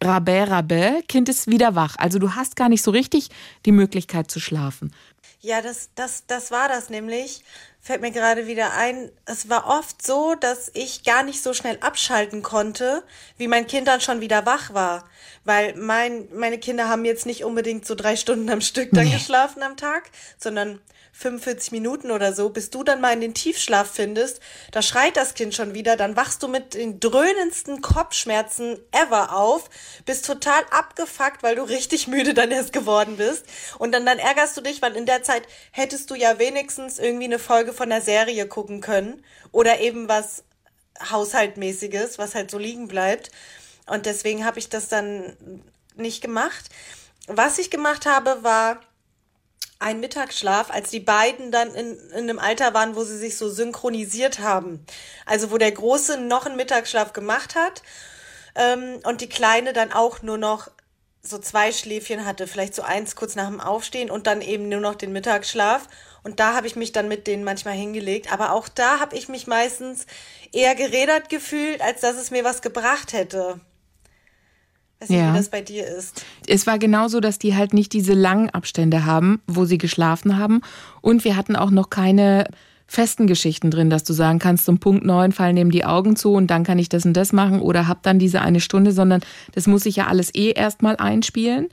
Rabä, 0.00 0.44
rabä, 0.44 1.02
Kind 1.08 1.28
ist 1.28 1.48
wieder 1.48 1.74
wach. 1.74 1.96
Also 1.98 2.20
du 2.20 2.36
hast 2.36 2.54
gar 2.54 2.68
nicht 2.68 2.82
so 2.82 2.92
richtig 2.92 3.30
die 3.66 3.72
Möglichkeit 3.72 4.30
zu 4.30 4.38
schlafen. 4.38 4.92
Ja, 5.40 5.60
das, 5.60 5.90
das, 5.96 6.24
das 6.26 6.52
war 6.52 6.68
das 6.68 6.88
nämlich. 6.88 7.42
Fällt 7.84 8.00
mir 8.00 8.12
gerade 8.12 8.46
wieder 8.46 8.74
ein. 8.74 9.10
Es 9.24 9.48
war 9.48 9.66
oft 9.66 10.06
so, 10.06 10.36
dass 10.36 10.70
ich 10.72 11.02
gar 11.02 11.24
nicht 11.24 11.42
so 11.42 11.52
schnell 11.52 11.78
abschalten 11.80 12.40
konnte, 12.42 13.02
wie 13.38 13.48
mein 13.48 13.66
Kind 13.66 13.88
dann 13.88 14.00
schon 14.00 14.20
wieder 14.20 14.46
wach 14.46 14.72
war. 14.72 15.08
Weil 15.44 15.74
mein, 15.74 16.28
meine 16.32 16.58
Kinder 16.58 16.88
haben 16.88 17.04
jetzt 17.04 17.26
nicht 17.26 17.42
unbedingt 17.42 17.84
so 17.84 17.96
drei 17.96 18.14
Stunden 18.14 18.48
am 18.50 18.60
Stück 18.60 18.90
dann 18.92 19.06
Nee. 19.06 19.14
geschlafen 19.14 19.64
am 19.64 19.76
Tag, 19.76 20.10
sondern 20.38 20.80
45 21.12 21.72
Minuten 21.72 22.10
oder 22.10 22.32
so, 22.32 22.48
bis 22.48 22.70
du 22.70 22.82
dann 22.82 23.00
mal 23.00 23.12
in 23.12 23.20
den 23.20 23.34
Tiefschlaf 23.34 23.90
findest, 23.90 24.40
da 24.70 24.82
schreit 24.82 25.16
das 25.16 25.34
Kind 25.34 25.54
schon 25.54 25.74
wieder, 25.74 25.96
dann 25.96 26.16
wachst 26.16 26.42
du 26.42 26.48
mit 26.48 26.74
den 26.74 27.00
dröhnendsten 27.00 27.82
Kopfschmerzen 27.82 28.78
ever 28.92 29.36
auf, 29.36 29.68
bist 30.04 30.26
total 30.26 30.62
abgefuckt, 30.70 31.42
weil 31.42 31.56
du 31.56 31.62
richtig 31.62 32.08
müde 32.08 32.34
dann 32.34 32.50
erst 32.50 32.72
geworden 32.72 33.16
bist 33.18 33.44
und 33.78 33.92
dann, 33.92 34.06
dann 34.06 34.18
ärgerst 34.18 34.56
du 34.56 34.62
dich, 34.62 34.82
weil 34.82 34.96
in 34.96 35.06
der 35.06 35.22
Zeit 35.22 35.46
hättest 35.70 36.10
du 36.10 36.14
ja 36.14 36.38
wenigstens 36.38 36.98
irgendwie 36.98 37.26
eine 37.26 37.38
Folge 37.38 37.72
von 37.72 37.90
der 37.90 38.00
Serie 38.00 38.48
gucken 38.48 38.80
können 38.80 39.24
oder 39.52 39.80
eben 39.80 40.08
was 40.08 40.44
Haushaltmäßiges, 41.10 42.18
was 42.18 42.34
halt 42.34 42.50
so 42.50 42.58
liegen 42.58 42.88
bleibt 42.88 43.30
und 43.86 44.06
deswegen 44.06 44.44
habe 44.44 44.58
ich 44.58 44.68
das 44.68 44.88
dann 44.88 45.62
nicht 45.96 46.22
gemacht. 46.22 46.70
Was 47.26 47.58
ich 47.58 47.70
gemacht 47.70 48.06
habe, 48.06 48.42
war 48.42 48.80
ein 49.82 50.00
Mittagsschlaf, 50.00 50.70
als 50.70 50.90
die 50.90 51.00
beiden 51.00 51.50
dann 51.50 51.74
in, 51.74 51.98
in 52.10 52.18
einem 52.18 52.38
Alter 52.38 52.72
waren, 52.72 52.96
wo 52.96 53.04
sie 53.04 53.18
sich 53.18 53.36
so 53.36 53.50
synchronisiert 53.50 54.38
haben. 54.38 54.84
Also 55.26 55.50
wo 55.50 55.58
der 55.58 55.72
Große 55.72 56.18
noch 56.18 56.46
einen 56.46 56.56
Mittagsschlaf 56.56 57.12
gemacht 57.12 57.54
hat 57.54 57.82
ähm, 58.54 59.00
und 59.04 59.20
die 59.20 59.28
Kleine 59.28 59.72
dann 59.72 59.92
auch 59.92 60.22
nur 60.22 60.38
noch 60.38 60.70
so 61.22 61.38
zwei 61.38 61.70
Schläfchen 61.70 62.24
hatte, 62.24 62.46
vielleicht 62.46 62.74
so 62.74 62.82
eins 62.82 63.14
kurz 63.14 63.36
nach 63.36 63.48
dem 63.48 63.60
Aufstehen 63.60 64.10
und 64.10 64.26
dann 64.26 64.40
eben 64.40 64.68
nur 64.68 64.80
noch 64.80 64.96
den 64.96 65.12
Mittagsschlaf. 65.12 65.88
Und 66.24 66.40
da 66.40 66.54
habe 66.54 66.66
ich 66.66 66.76
mich 66.76 66.92
dann 66.92 67.08
mit 67.08 67.26
denen 67.26 67.44
manchmal 67.44 67.74
hingelegt. 67.74 68.32
Aber 68.32 68.52
auch 68.52 68.68
da 68.68 68.98
habe 69.00 69.16
ich 69.16 69.28
mich 69.28 69.46
meistens 69.46 70.06
eher 70.52 70.74
gerädert 70.74 71.28
gefühlt, 71.28 71.80
als 71.80 72.00
dass 72.00 72.16
es 72.16 72.30
mir 72.30 72.44
was 72.44 72.62
gebracht 72.62 73.12
hätte. 73.12 73.60
Weiß 75.02 75.08
nicht, 75.08 75.18
Ja. 75.18 75.32
wie 75.32 75.36
das 75.36 75.48
bei 75.48 75.60
dir 75.60 75.86
ist. 75.86 76.24
Es 76.46 76.66
war 76.66 76.78
genauso, 76.78 77.20
dass 77.20 77.38
die 77.38 77.54
halt 77.56 77.74
nicht 77.74 77.92
diese 77.92 78.14
langen 78.14 78.50
Abstände 78.50 79.04
haben, 79.04 79.40
wo 79.46 79.64
sie 79.64 79.78
geschlafen 79.78 80.38
haben. 80.38 80.60
Und 81.00 81.24
wir 81.24 81.36
hatten 81.36 81.56
auch 81.56 81.70
noch 81.70 81.90
keine 81.90 82.46
festen 82.86 83.26
Geschichten 83.26 83.70
drin, 83.70 83.90
dass 83.90 84.04
du 84.04 84.12
sagen 84.12 84.38
kannst, 84.38 84.66
zum 84.66 84.78
Punkt 84.78 85.04
neun 85.04 85.32
fallen 85.32 85.56
dem 85.56 85.70
die 85.70 85.84
Augen 85.84 86.14
zu 86.14 86.34
und 86.34 86.48
dann 86.48 86.62
kann 86.62 86.78
ich 86.78 86.88
das 86.90 87.06
und 87.06 87.14
das 87.14 87.32
machen 87.32 87.60
oder 87.60 87.88
hab 87.88 88.02
dann 88.02 88.18
diese 88.18 88.42
eine 88.42 88.60
Stunde, 88.60 88.92
sondern 88.92 89.22
das 89.52 89.66
muss 89.66 89.86
ich 89.86 89.96
ja 89.96 90.08
alles 90.08 90.34
eh 90.34 90.50
erstmal 90.50 90.96
einspielen. 90.96 91.68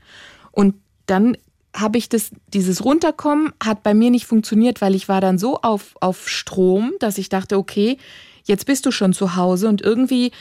Und 0.51 0.75
dann 1.07 1.35
habe 1.75 1.97
ich 1.97 2.07
das, 2.09 2.31
dieses 2.53 2.83
Runterkommen 2.85 3.51
hat 3.63 3.83
bei 3.83 3.93
mir 3.93 4.11
nicht 4.11 4.25
funktioniert, 4.25 4.81
weil 4.81 4.95
ich 4.95 5.09
war 5.09 5.19
dann 5.21 5.37
so 5.37 5.57
auf, 5.61 5.95
auf 5.99 6.29
Strom, 6.29 6.93
dass 6.99 7.17
ich 7.17 7.29
dachte, 7.29 7.57
okay, 7.57 7.97
jetzt 8.45 8.65
bist 8.65 8.85
du 8.85 8.91
schon 8.91 9.13
zu 9.13 9.35
Hause 9.35 9.67
und 9.67 9.81
irgendwie 9.81 10.31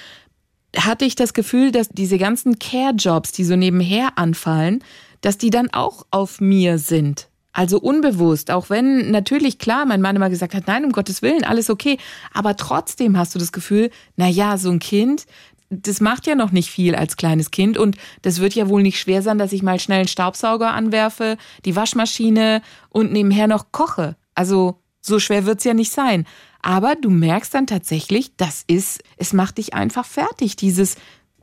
hatte 0.80 1.04
ich 1.04 1.16
das 1.16 1.34
Gefühl, 1.34 1.72
dass 1.72 1.88
diese 1.88 2.18
ganzen 2.18 2.58
Care-Jobs, 2.58 3.32
die 3.32 3.44
so 3.44 3.56
nebenher 3.56 4.16
anfallen, 4.16 4.82
dass 5.20 5.38
die 5.38 5.50
dann 5.50 5.70
auch 5.72 6.06
auf 6.10 6.40
mir 6.40 6.78
sind. 6.78 7.28
Also 7.52 7.80
unbewusst, 7.80 8.50
auch 8.50 8.70
wenn 8.70 9.10
natürlich 9.10 9.58
klar 9.58 9.84
mein 9.84 10.00
Mann 10.00 10.14
immer 10.14 10.30
gesagt 10.30 10.54
hat, 10.54 10.68
nein, 10.68 10.84
um 10.84 10.92
Gottes 10.92 11.22
Willen, 11.22 11.42
alles 11.42 11.70
okay. 11.70 11.98
Aber 12.32 12.56
trotzdem 12.56 13.18
hast 13.18 13.34
du 13.34 13.38
das 13.38 13.50
Gefühl, 13.50 13.90
na 14.16 14.28
ja, 14.28 14.58
so 14.58 14.70
ein 14.70 14.78
Kind, 14.78 15.26
das 15.70 16.00
macht 16.00 16.26
ja 16.26 16.34
noch 16.34 16.52
nicht 16.52 16.70
viel 16.70 16.94
als 16.94 17.16
kleines 17.16 17.50
Kind 17.50 17.76
und 17.76 17.96
das 18.22 18.40
wird 18.40 18.54
ja 18.54 18.68
wohl 18.68 18.82
nicht 18.82 19.00
schwer 19.00 19.22
sein, 19.22 19.38
dass 19.38 19.52
ich 19.52 19.62
mal 19.62 19.80
schnell 19.80 20.00
einen 20.00 20.08
Staubsauger 20.08 20.72
anwerfe, 20.72 21.36
die 21.64 21.76
Waschmaschine 21.76 22.62
und 22.90 23.12
nebenher 23.12 23.48
noch 23.48 23.72
koche. 23.72 24.16
Also 24.34 24.80
so 25.00 25.18
schwer 25.18 25.44
wird's 25.44 25.64
ja 25.64 25.74
nicht 25.74 25.92
sein. 25.92 26.26
Aber 26.60 26.94
du 26.96 27.10
merkst 27.10 27.54
dann 27.54 27.66
tatsächlich, 27.66 28.36
das 28.36 28.64
ist, 28.66 29.02
es 29.16 29.32
macht 29.32 29.58
dich 29.58 29.74
einfach 29.74 30.04
fertig. 30.04 30.56
Dieses 30.56 30.96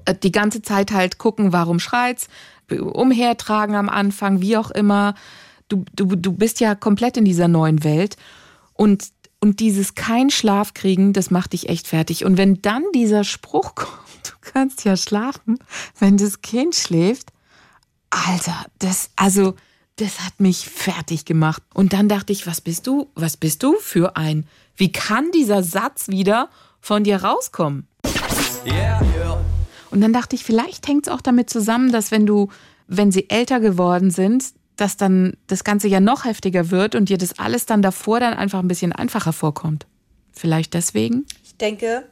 äh, 0.06 0.15
die 0.15 0.32
ganze 0.32 0.62
Zeit 0.62 0.91
halt 0.91 1.17
gucken, 1.17 1.54
warum 1.54 1.80
schreit's, 1.80 2.28
umhertragen 2.69 3.75
am 3.75 3.89
Anfang, 3.89 4.41
wie 4.41 4.58
auch 4.58 4.71
immer. 4.71 5.15
Du, 5.67 5.86
du, 5.95 6.15
du 6.15 6.32
bist 6.32 6.60
ja 6.60 6.75
komplett 6.75 7.17
in 7.17 7.25
dieser 7.25 7.47
neuen 7.47 7.84
Welt. 7.84 8.17
Und, 8.73 9.10
und 9.39 9.60
dieses 9.60 9.95
kein 9.95 10.30
Schlaf 10.30 10.73
kriegen, 10.73 11.13
das 11.13 11.32
macht 11.32 11.54
dich 11.54 11.69
echt 11.69 11.88
fertig. 11.88 12.25
Und 12.25 12.38
wenn 12.38 12.62
dann 12.62 12.84
dieser 12.93 13.23
Spruch 13.23 13.75
kommt, 13.75 13.99
du 14.25 14.51
kannst 14.51 14.84
ja 14.86 14.97
schlafen, 14.97 15.60
wenn 15.99 16.17
das 16.17 16.41
Kind 16.41 16.75
schläft, 16.75 17.32
Alter, 18.10 18.65
das, 18.80 19.10
also 19.15 19.56
das 19.97 20.21
hat 20.21 20.39
mich 20.39 20.69
fertig 20.69 21.25
gemacht. 21.25 21.63
Und 21.73 21.93
dann 21.93 22.10
dachte 22.10 22.34
ich, 22.34 22.47
was 22.47 22.62
bist 22.62 22.88
du, 22.88 23.10
was 23.15 23.38
bist 23.38 23.63
du 23.63 23.75
für 23.80 24.15
ein, 24.17 24.47
wie 24.75 24.91
kann 24.91 25.31
dieser 25.31 25.63
Satz 25.63 26.07
wieder 26.07 26.49
von 26.81 27.03
dir 27.03 27.23
rauskommen? 27.23 27.88
Yeah, 28.65 29.01
yeah. 29.15 29.45
Und 29.91 30.01
dann 30.01 30.13
dachte 30.13 30.35
ich, 30.35 30.43
vielleicht 30.43 30.88
hängt 30.88 31.07
es 31.07 31.13
auch 31.13 31.21
damit 31.21 31.49
zusammen, 31.49 31.91
dass 31.91 32.11
wenn 32.11 32.25
du, 32.25 32.49
wenn 32.88 33.11
sie 33.11 33.29
älter 33.29 33.59
geworden 33.59 34.11
sind, 34.11 34.43
dass 34.75 34.97
dann 34.97 35.38
das 35.47 35.63
Ganze 35.63 35.88
ja 35.88 35.99
noch 35.99 36.25
heftiger 36.25 36.69
wird 36.69 36.95
und 36.95 37.09
dir 37.09 37.17
das 37.17 37.39
alles 37.39 37.65
dann 37.65 37.81
davor 37.81 38.19
dann 38.19 38.33
einfach 38.33 38.59
ein 38.59 38.67
bisschen 38.67 38.91
einfacher 38.91 39.33
vorkommt. 39.33 39.85
Vielleicht 40.33 40.73
deswegen? 40.73 41.25
Ich 41.43 41.55
denke, 41.55 42.03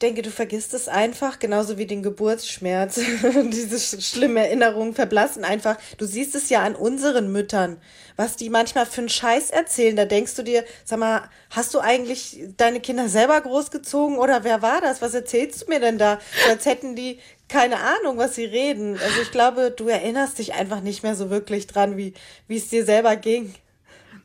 denke, 0.00 0.22
du 0.22 0.30
vergisst 0.30 0.74
es 0.74 0.88
einfach, 0.88 1.38
genauso 1.38 1.78
wie 1.78 1.86
den 1.86 2.02
Geburtsschmerz. 2.02 3.00
Diese 3.44 4.00
schlimme 4.00 4.40
Erinnerungen 4.40 4.94
verblassen 4.94 5.44
einfach. 5.44 5.76
Du 5.98 6.06
siehst 6.06 6.34
es 6.34 6.48
ja 6.48 6.62
an 6.62 6.74
unseren 6.74 7.30
Müttern, 7.30 7.76
was 8.16 8.36
die 8.36 8.50
manchmal 8.50 8.86
für 8.86 9.02
einen 9.02 9.08
Scheiß 9.08 9.50
erzählen. 9.50 9.96
Da 9.96 10.06
denkst 10.06 10.34
du 10.36 10.42
dir, 10.42 10.64
sag 10.84 10.98
mal, 10.98 11.28
hast 11.50 11.74
du 11.74 11.80
eigentlich 11.80 12.40
deine 12.56 12.80
Kinder 12.80 13.08
selber 13.08 13.40
großgezogen 13.40 14.18
oder 14.18 14.44
wer 14.44 14.62
war 14.62 14.80
das? 14.80 15.02
Was 15.02 15.14
erzählst 15.14 15.62
du 15.62 15.66
mir 15.68 15.80
denn 15.80 15.98
da? 15.98 16.18
Als 16.48 16.66
hätten 16.66 16.96
die 16.96 17.18
keine 17.48 17.78
Ahnung, 17.80 18.16
was 18.16 18.36
sie 18.36 18.44
reden. 18.44 18.92
Also 18.92 19.22
ich 19.22 19.32
glaube, 19.32 19.72
du 19.72 19.88
erinnerst 19.88 20.38
dich 20.38 20.54
einfach 20.54 20.80
nicht 20.80 21.02
mehr 21.02 21.16
so 21.16 21.30
wirklich 21.30 21.66
dran, 21.66 21.96
wie, 21.96 22.14
wie 22.46 22.56
es 22.56 22.68
dir 22.68 22.84
selber 22.84 23.16
ging. 23.16 23.54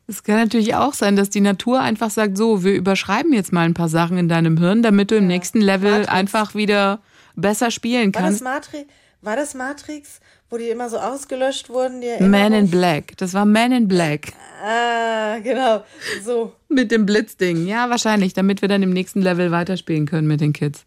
Es 0.07 0.23
kann 0.23 0.35
natürlich 0.35 0.75
auch 0.75 0.93
sein, 0.93 1.15
dass 1.15 1.29
die 1.29 1.41
Natur 1.41 1.79
einfach 1.81 2.11
sagt, 2.11 2.37
so, 2.37 2.63
wir 2.63 2.73
überschreiben 2.73 3.33
jetzt 3.33 3.51
mal 3.51 3.65
ein 3.65 3.73
paar 3.73 3.89
Sachen 3.89 4.17
in 4.17 4.29
deinem 4.29 4.57
Hirn, 4.57 4.83
damit 4.83 5.09
du 5.11 5.15
im 5.15 5.27
nächsten 5.27 5.61
Level 5.61 5.91
Matrix. 5.91 6.09
einfach 6.09 6.55
wieder 6.55 6.99
besser 7.35 7.71
spielen 7.71 8.13
War 8.13 8.21
das, 8.21 8.21
kannst. 8.21 8.43
Matri 8.43 8.85
war 9.21 9.35
das 9.35 9.55
Matrix, 9.55 10.19
wo 10.51 10.57
die 10.57 10.69
immer 10.69 10.89
so 10.89 10.97
ausgelöscht 10.97 11.69
wurden? 11.69 12.01
Man 12.29 12.53
in? 12.53 12.69
Black. 12.69 13.17
Das 13.17 13.33
war 13.33 13.45
Man 13.45 13.71
in 13.71 13.87
Black. 13.87 14.33
Ah, 14.63 15.39
genau. 15.39 15.83
So. 16.23 16.53
Mit 16.69 16.91
dem 16.91 17.07
Blitzding. 17.07 17.65
Ja, 17.65 17.89
wahrscheinlich, 17.89 18.33
damit 18.33 18.61
wir 18.61 18.69
dann 18.69 18.83
im 18.83 18.91
nächsten 18.91 19.21
Level 19.21 19.51
weiterspielen 19.51 20.05
können 20.05 20.27
mit 20.27 20.41
den 20.41 20.53
Kids. 20.53 20.85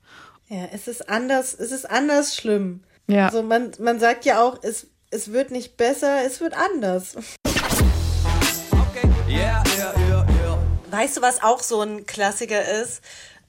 Ja, 0.49 0.69
es 0.73 0.87
ist 0.87 1.11
anders, 1.11 1.55
es 1.55 1.73
ist 1.73 1.91
anders 1.91 2.37
schlimm. 2.37 2.81
Ja. 3.09 3.27
Also 3.27 3.43
man, 3.43 3.73
man 3.81 3.99
sagt 3.99 4.25
ja 4.25 4.41
auch, 4.41 4.63
es, 4.63 4.87
es 5.11 5.33
wird 5.33 5.51
nicht 5.51 5.77
besser, 5.77 6.25
es 6.25 6.41
wird 6.41 6.55
anders. 6.57 7.17
Yeah, 9.39 9.63
yeah, 9.77 9.95
yeah, 10.09 10.27
yeah. 10.29 10.59
Weißt 10.91 11.17
du, 11.17 11.23
was 11.23 11.43
auch 11.43 11.63
so 11.63 11.81
ein 11.81 12.07
Klassiker 12.07 12.83
ist? 12.83 13.03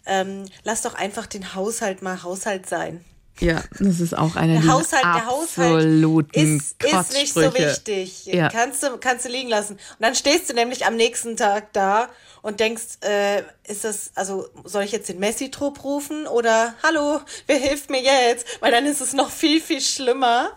Ähm, 0.05 0.45
lass 0.63 0.83
doch 0.83 0.93
einfach 0.93 1.25
den 1.25 1.55
Haushalt 1.55 2.03
mal 2.03 2.21
Haushalt 2.21 2.69
sein. 2.69 3.03
Ja, 3.39 3.63
das 3.79 3.99
ist 3.99 4.17
auch 4.17 4.35
einer 4.35 4.61
Der 4.61 4.71
Haushalt, 4.71 5.03
der 5.03 5.25
Haushalt 5.25 5.85
absoluten 5.85 6.57
ist, 6.57 6.83
ist 6.83 7.13
nicht 7.13 7.33
so 7.33 7.53
wichtig. 7.53 8.25
Ja. 8.25 8.49
Kannst, 8.49 8.83
du, 8.83 8.97
kannst 8.97 9.25
du 9.25 9.29
liegen 9.29 9.49
lassen. 9.49 9.73
Und 9.73 10.01
dann 10.01 10.13
stehst 10.13 10.49
du 10.49 10.53
nämlich 10.53 10.85
am 10.85 10.95
nächsten 10.95 11.37
Tag 11.37 11.71
da 11.73 12.09
und 12.41 12.59
denkst, 12.59 12.99
äh, 13.01 13.43
ist 13.67 13.83
das, 13.83 14.11
also 14.15 14.47
soll 14.65 14.83
ich 14.83 14.91
jetzt 14.91 15.09
den 15.09 15.19
Messi-Trupp 15.19 15.83
rufen 15.83 16.27
oder 16.27 16.75
hallo, 16.83 17.21
wer 17.47 17.57
hilft 17.57 17.89
mir 17.89 18.01
jetzt? 18.01 18.45
Weil 18.59 18.71
dann 18.71 18.85
ist 18.85 19.01
es 19.01 19.13
noch 19.13 19.31
viel, 19.31 19.61
viel 19.61 19.81
schlimmer 19.81 20.51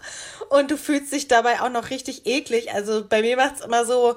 und 0.51 0.71
du 0.71 0.77
fühlst 0.77 1.13
dich 1.13 1.29
dabei 1.29 1.61
auch 1.61 1.71
noch 1.71 1.91
richtig 1.91 2.27
eklig. 2.27 2.75
Also 2.75 3.05
bei 3.09 3.23
mir 3.23 3.37
macht's 3.37 3.61
immer 3.61 3.87
so, 3.87 4.17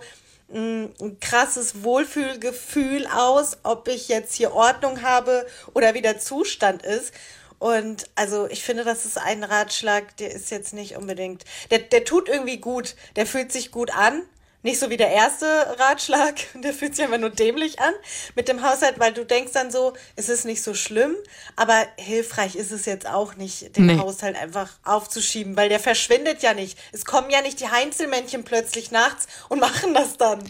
ein 0.53 1.17
krasses 1.19 1.84
Wohlfühlgefühl 1.84 3.08
aus, 3.08 3.58
ob 3.63 3.88
ich 3.88 4.08
jetzt 4.08 4.36
hier 4.36 4.53
Ordnung 4.53 5.01
habe 5.01 5.45
oder 5.73 5.93
wie 5.93 6.01
der 6.01 6.19
Zustand 6.19 6.84
ist. 6.84 7.13
Und 7.58 8.10
also 8.15 8.47
ich 8.47 8.63
finde, 8.63 8.84
das 8.84 9.05
ist 9.05 9.17
ein 9.17 9.43
Ratschlag, 9.43 10.15
der 10.17 10.31
ist 10.31 10.51
jetzt 10.51 10.73
nicht 10.73 10.97
unbedingt, 10.97 11.45
der, 11.71 11.79
der 11.79 12.03
tut 12.03 12.29
irgendwie 12.29 12.58
gut, 12.58 12.95
der 13.15 13.25
fühlt 13.25 13.51
sich 13.51 13.71
gut 13.71 13.95
an. 13.95 14.23
Nicht 14.65 14.80
so 14.80 14.89
wie 14.89 14.97
der 14.97 15.12
erste 15.12 15.45
Ratschlag, 15.78 16.38
der 16.56 16.73
fühlt 16.73 16.95
sich 16.95 17.06
einfach 17.06 17.19
nur 17.19 17.30
dämlich 17.30 17.80
an 17.80 17.93
mit 18.34 18.47
dem 18.47 18.63
Haushalt, 18.67 18.97
weil 18.97 19.13
du 19.13 19.23
denkst 19.23 19.51
dann 19.54 19.69
so, 19.69 19.93
es 20.15 20.28
ist 20.28 20.43
nicht 20.43 20.63
so 20.63 20.73
schlimm, 20.73 21.15
aber 21.56 21.86
hilfreich 21.97 22.56
ist 22.56 22.71
es 22.71 22.88
jetzt 22.88 23.06
auch 23.08 23.36
nicht, 23.36 23.78
den 23.78 23.86
Nee. 23.86 23.99
Haushalt 23.99 24.36
einfach 24.36 24.71
aufzuschieben, 24.84 25.56
weil 25.56 25.69
der 25.69 25.80
verschwindet 25.80 26.41
ja 26.41 26.56
nicht. 26.56 26.80
Es 26.91 27.06
kommen 27.06 27.30
ja 27.30 27.41
nicht 27.43 27.60
die 27.60 27.69
Heinzelmännchen 27.69 28.43
plötzlich 28.43 28.89
nachts 28.89 29.28
und 29.49 29.60
machen 29.67 29.93
das 29.93 30.17
dann. 30.17 30.43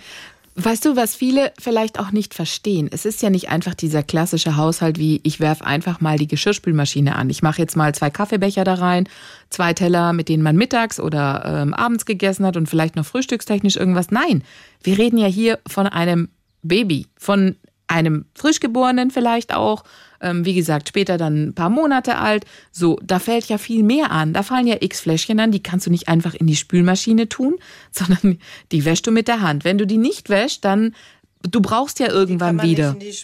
Weißt 0.57 0.85
du, 0.85 0.95
was 0.95 1.15
viele 1.15 1.51
vielleicht 1.59 1.99
auch 1.99 2.11
nicht 2.11 2.33
verstehen? 2.33 2.87
Es 2.89 3.03
ist 3.03 3.21
ja 3.21 3.29
nicht 3.29 3.49
einfach 3.49 3.73
dieser 3.73 4.03
klassische 4.03 4.55
Haushalt 4.55 4.97
wie, 4.97 5.19
ich 5.23 5.41
werf 5.41 5.61
einfach 5.61 5.99
mal 5.99 6.17
die 6.17 6.29
Geschirrspülmaschine 6.29 7.17
an. 7.17 7.29
Ich 7.29 7.43
mache 7.43 7.61
jetzt 7.61 7.75
mal 7.75 7.93
zwei 7.93 8.09
Kaffeebecher 8.09 8.63
da 8.63 8.75
rein, 8.75 9.09
zwei 9.49 9.73
Teller, 9.73 10.13
mit 10.13 10.29
denen 10.29 10.43
man 10.43 10.55
mittags 10.55 10.97
oder 10.97 11.43
ähm, 11.45 11.73
abends 11.73 12.05
gegessen 12.05 12.45
hat 12.45 12.55
und 12.55 12.69
vielleicht 12.69 12.95
noch 12.95 13.05
frühstückstechnisch 13.05 13.75
irgendwas. 13.75 14.11
Nein, 14.11 14.43
wir 14.81 14.97
reden 14.97 15.17
ja 15.17 15.27
hier 15.27 15.59
von 15.67 15.87
einem 15.87 16.29
Baby, 16.63 17.07
von 17.17 17.57
einem 17.87 18.25
Frischgeborenen 18.33 19.11
vielleicht 19.11 19.53
auch, 19.53 19.83
ähm, 20.25 20.43
wie 20.43 20.53
gesagt, 20.55 20.89
später 20.89 21.17
dann 21.17 21.47
ein 21.49 21.53
paar 21.55 21.69
Monate 21.69 22.17
alt. 22.17 22.45
So, 22.71 22.99
da 23.03 23.19
fällt 23.19 23.45
ja 23.45 23.57
viel 23.57 23.83
mehr 23.83 24.11
an. 24.11 24.33
Da 24.33 24.43
fallen 24.43 24.67
ja 24.67 24.77
x 24.81 24.99
Fläschchen 25.01 25.39
an, 25.39 25.51
die 25.51 25.61
kannst 25.63 25.85
du 25.87 25.91
nicht 25.91 26.07
einfach 26.09 26.33
in 26.33 26.47
die 26.47 26.55
Spülmaschine 26.55 27.29
tun, 27.29 27.55
sondern 27.91 28.39
die 28.71 28.83
wäschst 28.83 29.07
du 29.07 29.11
mit 29.11 29.27
der 29.27 29.41
Hand. 29.41 29.63
Wenn 29.63 29.77
du 29.77 29.85
die 29.87 29.97
nicht 29.97 30.29
wäschst, 30.29 30.65
dann, 30.65 30.95
du 31.43 31.61
brauchst 31.61 31.99
ja 31.99 32.07
irgendwann 32.09 32.61
wieder. 32.61 32.93
Die, 32.93 33.15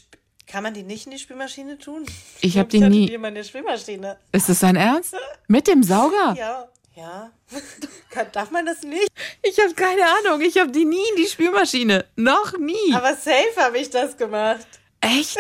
kann 0.48 0.64
man 0.64 0.74
die 0.74 0.84
nicht 0.84 1.06
in 1.06 1.14
die 1.14 1.20
Spülmaschine 1.20 1.78
tun? 1.78 2.06
Ich 2.42 2.58
hab 2.58 2.70
glaub, 2.70 2.84
die 2.84 2.90
nie- 2.90 3.06
Die 3.08 3.14
immer 3.14 3.30
in 3.30 3.36
der 3.36 3.44
Spülmaschine. 3.44 4.18
Ist 4.34 4.50
das 4.50 4.60
dein 4.60 4.76
Ernst? 4.76 5.16
Mit 5.48 5.68
dem 5.68 5.82
Sauger? 5.84 6.36
Ja, 6.38 6.68
ja. 6.96 7.32
Darf 8.34 8.52
man 8.52 8.66
das 8.66 8.84
nicht? 8.84 9.08
Ich 9.44 9.58
habe 9.60 9.74
keine 9.74 10.02
Ahnung. 10.06 10.42
Ich 10.42 10.58
habe 10.60 10.72
die 10.72 10.84
nie 10.84 10.98
in 11.12 11.16
die 11.24 11.26
Spülmaschine. 11.28 12.04
Noch 12.18 12.58
nie. 12.58 12.94
Aber 12.94 13.16
safe 13.16 13.56
habe 13.58 13.78
ich 13.78 13.90
das 13.90 14.18
gemacht. 14.18 14.68
Echt? 15.00 15.38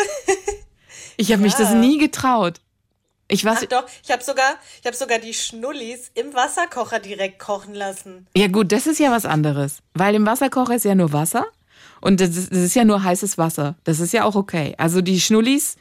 Ich 1.21 1.31
habe 1.31 1.43
mich 1.43 1.53
das 1.53 1.69
Ja. 1.69 1.75
nie 1.75 1.97
getraut. 1.97 2.59
Ich 3.27 3.45
weiß, 3.45 3.59
Ach 3.63 3.65
doch, 3.67 3.85
ich 4.03 4.11
habe 4.11 4.23
sogar, 4.23 4.55
ich 4.81 4.85
habe 4.87 4.95
sogar 4.97 5.19
die 5.19 5.33
Schnullis 5.33 6.11
im 6.15 6.33
Wasserkocher 6.33 6.99
direkt 6.99 7.39
kochen 7.39 7.73
lassen. 7.73 8.27
Ja 8.35 8.47
gut, 8.47 8.71
das 8.73 8.87
ist 8.87 8.99
ja 8.99 9.09
was 9.11 9.25
anderes. 9.25 9.77
Weil 9.93 10.15
im 10.15 10.25
Wasserkocher 10.25 10.75
ist 10.75 10.83
ja 10.83 10.95
nur 10.95 11.13
Wasser 11.13 11.45
und 12.01 12.19
das 12.19 12.35
ist, 12.35 12.51
das 12.51 12.59
ist 12.59 12.75
ja 12.75 12.83
nur 12.83 13.03
heißes 13.03 13.37
Wasser. 13.37 13.75
Das 13.85 13.99
ist 14.01 14.11
ja 14.11 14.25
auch 14.25 14.35
okay. 14.35 14.73
Also 14.77 15.01
die 15.01 15.21
Schnullis 15.21 15.77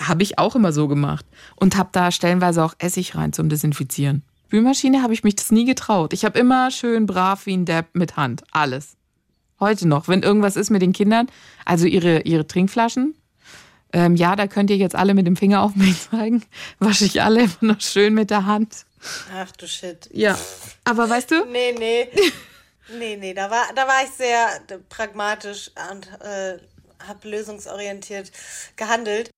habe 0.00 0.22
ich 0.22 0.38
auch 0.38 0.56
immer 0.56 0.72
so 0.72 0.88
gemacht 0.88 1.26
und 1.56 1.76
habe 1.76 1.90
da 1.92 2.10
stellenweise 2.10 2.64
auch 2.64 2.74
Essig 2.78 3.14
rein 3.14 3.32
zum 3.34 3.48
Desinfizieren. 3.50 4.22
Spülmaschine 4.46 5.02
habe 5.02 5.12
ich 5.12 5.22
mich 5.24 5.36
das 5.36 5.50
nie 5.50 5.64
getraut. 5.64 6.12
Ich 6.12 6.24
habe 6.24 6.38
immer 6.38 6.70
schön 6.70 7.04
brav 7.06 7.44
wie 7.46 7.56
ein 7.56 7.64
Depp 7.66 7.88
mit 7.94 8.16
Hand. 8.16 8.44
Alles. 8.52 8.96
Heute 9.60 9.86
noch, 9.88 10.06
wenn 10.08 10.22
irgendwas 10.22 10.56
ist 10.56 10.70
mit 10.70 10.80
den 10.82 10.92
Kindern, 10.92 11.26
also 11.64 11.86
ihre, 11.86 12.20
ihre 12.22 12.46
Trinkflaschen, 12.46 13.14
ähm, 13.92 14.16
ja, 14.16 14.36
da 14.36 14.46
könnt 14.46 14.70
ihr 14.70 14.76
jetzt 14.76 14.94
alle 14.94 15.14
mit 15.14 15.26
dem 15.26 15.36
Finger 15.36 15.62
auf 15.62 15.74
mich 15.76 15.94
zeigen, 16.10 16.44
wasche 16.78 17.04
ich 17.04 17.22
alle 17.22 17.44
immer 17.44 17.74
noch 17.74 17.80
schön 17.80 18.14
mit 18.14 18.30
der 18.30 18.46
Hand. 18.46 18.84
Ach 19.34 19.50
du 19.52 19.66
Shit. 19.66 20.08
Ja. 20.12 20.38
Aber 20.84 21.08
weißt 21.08 21.30
du, 21.30 21.44
Nee, 21.46 21.74
nee. 21.78 22.08
Nee, 22.98 23.16
nee, 23.16 23.34
da 23.34 23.50
war, 23.50 23.64
da 23.74 23.82
war 23.82 24.04
ich 24.04 24.10
sehr 24.10 24.60
pragmatisch 24.88 25.70
und 25.90 26.06
äh, 26.24 26.58
habe 27.06 27.28
lösungsorientiert 27.28 28.30
gehandelt. 28.76 29.30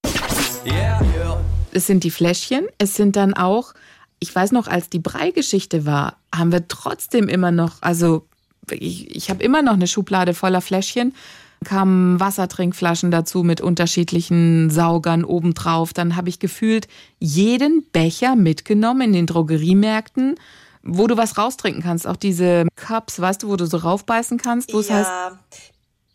Yeah, 0.67 1.01
yeah. 1.15 1.45
es 1.73 1.87
sind 1.87 2.05
die 2.05 2.11
Fläschchen, 2.11 2.67
es 2.79 2.95
sind 2.95 3.17
dann 3.17 3.35
auch, 3.35 3.73
ich 4.19 4.35
weiß 4.35 4.53
noch, 4.53 4.67
als 4.67 4.91
die 4.91 4.99
Brei-Geschichte 4.99 5.87
war, 5.87 6.19
haben 6.35 6.53
wir 6.53 6.69
trotzdem 6.69 7.29
immer 7.29 7.51
noch, 7.51 7.81
also 7.81 8.27
ich, 8.71 9.15
ich 9.17 9.31
habe 9.31 9.43
immer 9.43 9.63
noch 9.63 9.75
eine 9.75 9.87
Schublade 9.87 10.35
voller 10.35 10.61
Fläschchen, 10.61 11.15
kamen 11.65 12.21
Wassertrinkflaschen 12.21 13.11
dazu 13.11 13.43
mit 13.43 13.61
unterschiedlichen 13.61 14.71
Saugern 14.71 15.25
obendrauf. 15.25 15.93
Dann 15.93 16.17
habe 16.17 16.29
ich 16.29 16.39
gefühlt 16.39 16.89
jeden 17.19 17.85
Becher 17.91 18.37
mitgenommen 18.37 19.03
in 19.03 19.13
den 19.13 19.27
Drogeriemärkten, 19.27 20.37
wo 20.83 21.07
du 21.07 21.17
was 21.17 21.39
raustrinken 21.39 21.83
kannst. 21.83 22.07
Auch 22.07 22.17
diese 22.17 22.67
Cups, 22.77 23.21
weißt 23.21 23.43
du, 23.43 23.49
wo 23.49 23.57
du 23.57 23.67
so 23.67 23.79
raufbeißen 23.79 24.39
kannst, 24.39 24.73
wo 24.73 24.81
es 24.81 24.91
heißt, 24.91 25.09
ja, 25.09 25.39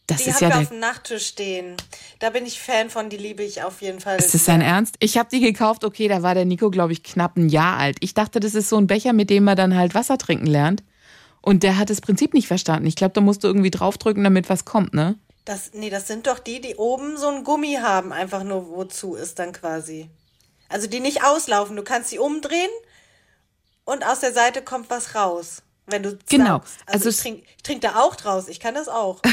das 0.08 0.24
die 0.24 0.30
ist 0.30 0.42
ja 0.42 0.50
der 0.50 0.60
auf 0.60 0.70
dem 0.70 0.80
Nachttisch 0.80 1.28
stehen. 1.28 1.78
Da 2.20 2.30
bin 2.30 2.46
ich 2.46 2.60
Fan 2.60 2.90
von, 2.90 3.10
die 3.10 3.18
liebe 3.18 3.44
ich 3.44 3.64
auf 3.64 3.82
jeden 3.82 4.00
Fall. 4.00 4.18
Ist 4.18 4.34
das 4.34 4.46
dein 4.46 4.62
Ernst? 4.62 4.96
Ich 5.00 5.18
habe 5.18 5.30
die 5.32 5.40
gekauft, 5.40 5.86
okay, 5.86 6.08
da 6.08 6.22
war 6.24 6.34
der 6.34 6.46
Nico, 6.46 6.70
glaube 6.70 6.94
ich, 6.94 7.04
knapp 7.04 7.38
ein 7.38 7.50
Jahr 7.50 7.78
alt. 7.78 7.98
Ich 8.02 8.14
dachte, 8.14 8.40
das 8.40 8.54
ist 8.54 8.70
so 8.70 8.78
ein 8.78 8.88
Becher, 8.88 9.14
mit 9.14 9.30
dem 9.30 9.46
man 9.46 9.56
dann 9.56 9.76
halt 9.76 9.96
Wasser 9.96 10.18
trinken 10.18 10.48
lernt. 10.48 10.84
Und 11.42 11.64
der 11.64 11.78
hat 11.78 11.90
das 11.90 12.02
Prinzip 12.02 12.34
nicht 12.34 12.48
verstanden. 12.48 12.88
Ich 12.88 12.96
glaube, 12.96 13.14
da 13.14 13.22
musst 13.22 13.44
du 13.44 13.48
irgendwie 13.48 13.72
draufdrücken, 13.72 14.24
damit 14.24 14.50
was 14.50 14.66
kommt, 14.66 14.94
ne? 14.94 15.18
Das, 15.46 15.72
nee, 15.74 15.90
das 15.90 16.08
sind 16.08 16.28
doch 16.28 16.40
die, 16.40 16.62
die 16.62 16.76
oben 16.76 17.18
so 17.18 17.28
ein 17.28 17.44
Gummi 17.44 17.76
haben, 17.82 18.14
einfach 18.14 18.44
nur 18.44 18.70
wozu 18.70 19.16
ist 19.16 19.40
dann 19.40 19.52
quasi. 19.52 20.10
Also 20.70 20.88
die 20.88 21.00
nicht 21.02 21.24
auslaufen. 21.24 21.76
Du 21.76 21.84
kannst 21.84 22.10
sie 22.10 22.20
umdrehen 22.20 22.70
und 23.84 24.06
aus 24.06 24.22
der 24.22 24.32
Seite 24.34 24.62
kommt 24.62 24.90
was 24.90 25.16
raus. 25.16 25.62
Wenn 25.86 26.02
du 26.04 26.18
Genau. 26.30 26.60
saugst. 26.60 26.76
Also 26.86 27.08
Also, 27.08 27.10
ich 27.10 27.18
trinke 27.18 27.44
trink 27.64 27.82
da 27.82 27.96
auch 28.02 28.16
draus. 28.16 28.48
Ich 28.48 28.60
kann 28.60 28.74
das 28.76 28.88
auch. 28.88 29.20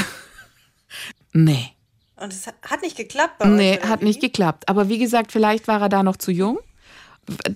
Nee. 1.32 1.70
Und 2.16 2.32
es 2.32 2.46
hat- 2.46 2.82
nicht 2.82 2.96
geklappt 2.96 3.38
bei 3.38 3.44
euch. 3.46 3.50
Nee, 3.52 3.78
oder 3.78 3.88
hat 3.88 4.02
nicht 4.02 4.20
geklappt. 4.20 4.68
Aber 4.68 4.88
wie 4.88 4.98
gesagt, 4.98 5.32
vielleicht 5.32 5.68
war 5.68 5.80
er 5.80 5.88
da 5.88 6.02
noch 6.02 6.16
zu 6.16 6.30
jung. 6.32 6.58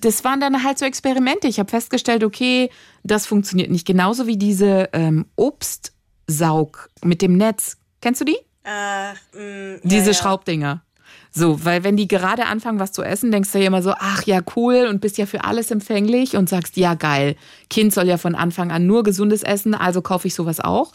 das 0.00 0.22
waren 0.22 0.38
dann 0.40 0.62
halt 0.62 0.78
so 0.78 0.84
Experimente. 0.84 1.48
Ich 1.48 1.58
habe 1.58 1.68
festgestellt, 1.68 2.22
okay, 2.22 2.70
das 3.02 3.26
funktioniert 3.26 3.70
nicht. 3.70 3.84
Genauso 3.86 4.26
wie 4.28 4.36
diese 4.36 4.88
ähm, 4.92 5.26
Obstsaug 5.36 6.90
mit 7.02 7.20
dem 7.22 7.36
Netz. 7.36 7.76
Kennst 8.04 8.20
du 8.20 8.26
die? 8.26 8.36
Ach, 8.64 9.16
mh, 9.32 9.78
Diese 9.82 10.00
ja, 10.02 10.06
ja. 10.08 10.12
Schraubdinger. 10.12 10.82
So, 11.30 11.64
weil 11.64 11.84
wenn 11.84 11.96
die 11.96 12.06
gerade 12.06 12.44
anfangen, 12.44 12.78
was 12.78 12.92
zu 12.92 13.02
essen, 13.02 13.32
denkst 13.32 13.50
du 13.50 13.58
ja 13.60 13.68
immer 13.68 13.80
so, 13.80 13.94
ach 13.98 14.24
ja, 14.24 14.42
cool 14.56 14.86
und 14.90 15.00
bist 15.00 15.16
ja 15.16 15.24
für 15.24 15.44
alles 15.44 15.70
empfänglich 15.70 16.36
und 16.36 16.50
sagst, 16.50 16.76
ja, 16.76 16.92
geil. 16.96 17.34
Kind 17.70 17.94
soll 17.94 18.06
ja 18.06 18.18
von 18.18 18.34
Anfang 18.34 18.70
an 18.70 18.86
nur 18.86 19.04
gesundes 19.04 19.42
essen, 19.42 19.74
also 19.74 20.02
kaufe 20.02 20.28
ich 20.28 20.34
sowas 20.34 20.60
auch. 20.60 20.92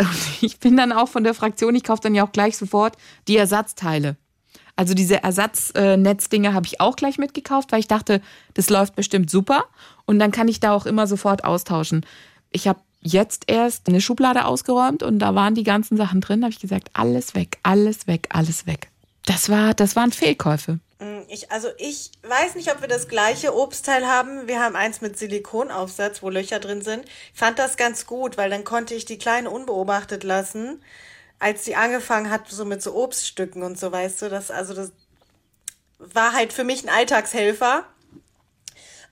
Und 0.00 0.08
ich 0.40 0.60
bin 0.60 0.76
dann 0.76 0.92
auch 0.92 1.08
von 1.08 1.24
der 1.24 1.34
Fraktion, 1.34 1.74
ich 1.74 1.82
kaufe 1.82 2.02
dann 2.02 2.14
ja 2.14 2.24
auch 2.24 2.30
gleich 2.30 2.56
sofort 2.56 2.96
die 3.26 3.38
Ersatzteile. 3.38 4.16
Also 4.76 4.94
diese 4.94 5.24
Ersatznetzdinge 5.24 6.54
habe 6.54 6.66
ich 6.66 6.80
auch 6.80 6.94
gleich 6.94 7.18
mitgekauft, 7.18 7.72
weil 7.72 7.80
ich 7.80 7.88
dachte, 7.88 8.20
das 8.54 8.70
läuft 8.70 8.94
bestimmt 8.94 9.30
super 9.30 9.64
und 10.04 10.20
dann 10.20 10.30
kann 10.30 10.46
ich 10.46 10.60
da 10.60 10.74
auch 10.74 10.86
immer 10.86 11.08
sofort 11.08 11.42
austauschen. 11.42 12.06
Ich 12.52 12.68
habe 12.68 12.78
jetzt 13.06 13.44
erst 13.46 13.88
eine 13.88 14.00
Schublade 14.00 14.44
ausgeräumt 14.44 15.02
und 15.02 15.18
da 15.18 15.34
waren 15.34 15.54
die 15.54 15.62
ganzen 15.62 15.96
Sachen 15.96 16.20
drin. 16.20 16.40
Da 16.40 16.46
habe 16.46 16.52
ich 16.52 16.60
gesagt, 16.60 16.88
alles 16.92 17.34
weg, 17.34 17.58
alles 17.62 18.06
weg, 18.06 18.28
alles 18.30 18.66
weg. 18.66 18.90
Das 19.24 19.48
war, 19.48 19.74
das 19.74 19.96
waren 19.96 20.12
Fehlkäufe. 20.12 20.78
Mm, 20.98 21.22
Ich, 21.28 21.50
also 21.50 21.68
ich 21.78 22.10
weiß 22.22 22.54
nicht, 22.54 22.72
ob 22.72 22.80
wir 22.80 22.88
das 22.88 23.08
gleiche 23.08 23.54
Obstteil 23.56 24.06
haben. 24.06 24.48
Wir 24.48 24.60
haben 24.60 24.76
eins 24.76 25.00
mit 25.00 25.18
Silikonaufsatz, 25.18 26.22
wo 26.22 26.30
Löcher 26.30 26.58
drin 26.58 26.82
sind. 26.82 27.04
Ich 27.32 27.38
fand 27.38 27.58
das 27.58 27.76
ganz 27.76 28.06
gut, 28.06 28.36
weil 28.36 28.50
dann 28.50 28.64
konnte 28.64 28.94
ich 28.94 29.04
die 29.04 29.18
Kleine 29.18 29.50
unbeobachtet 29.50 30.24
lassen, 30.24 30.82
als 31.38 31.64
sie 31.64 31.74
angefangen 31.76 32.30
hat, 32.30 32.48
so 32.48 32.64
mit 32.64 32.82
so 32.82 32.94
Obststücken 32.94 33.62
und 33.62 33.78
so, 33.78 33.92
weißt 33.92 34.22
du, 34.22 34.28
das, 34.28 34.50
also 34.50 34.74
das 34.74 34.92
war 35.98 36.32
halt 36.32 36.52
für 36.52 36.64
mich 36.64 36.82
ein 36.84 36.88
Alltagshelfer. 36.88 37.84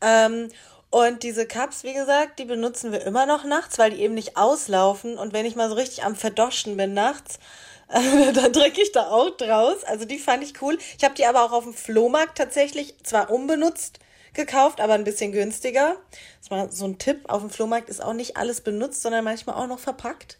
Ähm, 0.00 0.50
und 0.94 1.24
diese 1.24 1.44
Cups, 1.44 1.82
wie 1.82 1.92
gesagt, 1.92 2.38
die 2.38 2.44
benutzen 2.44 2.92
wir 2.92 3.04
immer 3.04 3.26
noch 3.26 3.42
nachts, 3.42 3.80
weil 3.80 3.90
die 3.90 4.00
eben 4.00 4.14
nicht 4.14 4.36
auslaufen. 4.36 5.18
Und 5.18 5.32
wenn 5.32 5.44
ich 5.44 5.56
mal 5.56 5.68
so 5.68 5.74
richtig 5.74 6.04
am 6.04 6.14
Verdoschen 6.14 6.76
bin 6.76 6.94
nachts, 6.94 7.40
dann 7.88 8.52
drücke 8.52 8.80
ich 8.80 8.92
da 8.92 9.08
auch 9.08 9.30
draus. 9.30 9.82
Also 9.82 10.04
die 10.04 10.20
fand 10.20 10.44
ich 10.44 10.62
cool. 10.62 10.78
Ich 10.96 11.02
habe 11.02 11.16
die 11.16 11.26
aber 11.26 11.42
auch 11.42 11.50
auf 11.50 11.64
dem 11.64 11.74
Flohmarkt 11.74 12.38
tatsächlich 12.38 12.94
zwar 13.02 13.32
unbenutzt 13.32 13.98
gekauft, 14.34 14.80
aber 14.80 14.92
ein 14.94 15.02
bisschen 15.02 15.32
günstiger. 15.32 15.96
Das 16.40 16.52
war 16.52 16.70
so 16.70 16.84
ein 16.84 16.96
Tipp. 16.96 17.22
Auf 17.26 17.40
dem 17.40 17.50
Flohmarkt 17.50 17.88
ist 17.88 18.00
auch 18.00 18.12
nicht 18.12 18.36
alles 18.36 18.60
benutzt, 18.60 19.02
sondern 19.02 19.24
manchmal 19.24 19.56
auch 19.56 19.66
noch 19.66 19.80
verpackt. 19.80 20.38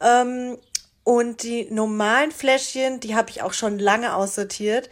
Ähm, 0.00 0.56
und 1.02 1.42
die 1.42 1.70
normalen 1.70 2.32
Fläschchen, 2.32 3.00
die 3.00 3.14
habe 3.14 3.28
ich 3.28 3.42
auch 3.42 3.52
schon 3.52 3.78
lange 3.78 4.16
aussortiert. 4.16 4.88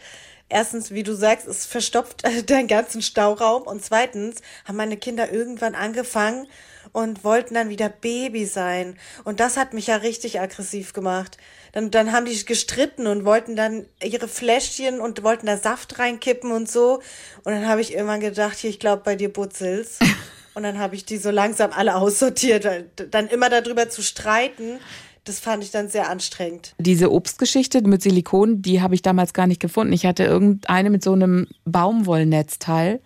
Erstens, 0.49 0.91
wie 0.91 1.03
du 1.03 1.15
sagst, 1.15 1.47
es 1.47 1.65
verstopft 1.65 2.23
den 2.49 2.67
ganzen 2.67 3.01
Stauraum. 3.01 3.63
Und 3.63 3.83
zweitens 3.83 4.37
haben 4.65 4.77
meine 4.77 4.97
Kinder 4.97 5.31
irgendwann 5.31 5.75
angefangen 5.75 6.47
und 6.91 7.23
wollten 7.23 7.55
dann 7.55 7.69
wieder 7.69 7.89
Baby 7.89 8.45
sein. 8.45 8.97
Und 9.23 9.39
das 9.39 9.57
hat 9.57 9.73
mich 9.73 9.87
ja 9.87 9.97
richtig 9.97 10.39
aggressiv 10.39 10.93
gemacht. 10.93 11.37
Dann, 11.71 11.89
dann 11.89 12.11
haben 12.11 12.25
die 12.25 12.45
gestritten 12.45 13.07
und 13.07 13.25
wollten 13.25 13.55
dann 13.55 13.85
ihre 14.01 14.27
Fläschchen 14.27 15.01
und 15.01 15.23
wollten 15.23 15.47
da 15.47 15.57
Saft 15.57 15.97
reinkippen 15.97 16.51
und 16.51 16.69
so. 16.69 17.01
Und 17.43 17.53
dann 17.53 17.67
habe 17.67 17.81
ich 17.81 17.93
irgendwann 17.93 18.19
gedacht, 18.19 18.57
hier, 18.57 18.69
ich 18.69 18.79
glaube, 18.79 19.01
bei 19.03 19.15
dir 19.15 19.31
butzel's. 19.31 19.99
Und 20.55 20.61
dann 20.61 20.77
habe 20.77 20.93
ich 20.95 21.03
die 21.03 21.17
so 21.17 21.31
langsam 21.31 21.71
alle 21.71 21.95
aussortiert. 21.95 22.67
Dann 23.09 23.27
immer 23.27 23.49
darüber 23.49 23.89
zu 23.89 24.03
streiten, 24.03 24.79
das 25.23 25.39
fand 25.39 25.63
ich 25.63 25.71
dann 25.71 25.87
sehr 25.87 26.09
anstrengend. 26.09 26.75
Diese 26.77 27.11
Obstgeschichte 27.11 27.81
mit 27.81 28.01
Silikon, 28.01 28.61
die 28.61 28.81
habe 28.81 28.95
ich 28.95 29.01
damals 29.01 29.33
gar 29.33 29.47
nicht 29.47 29.61
gefunden. 29.61 29.93
Ich 29.93 30.05
hatte 30.05 30.23
irgendeine 30.23 30.89
mit 30.89 31.03
so 31.03 31.13
einem 31.13 31.47
Baumwollnetzteil 31.65 32.99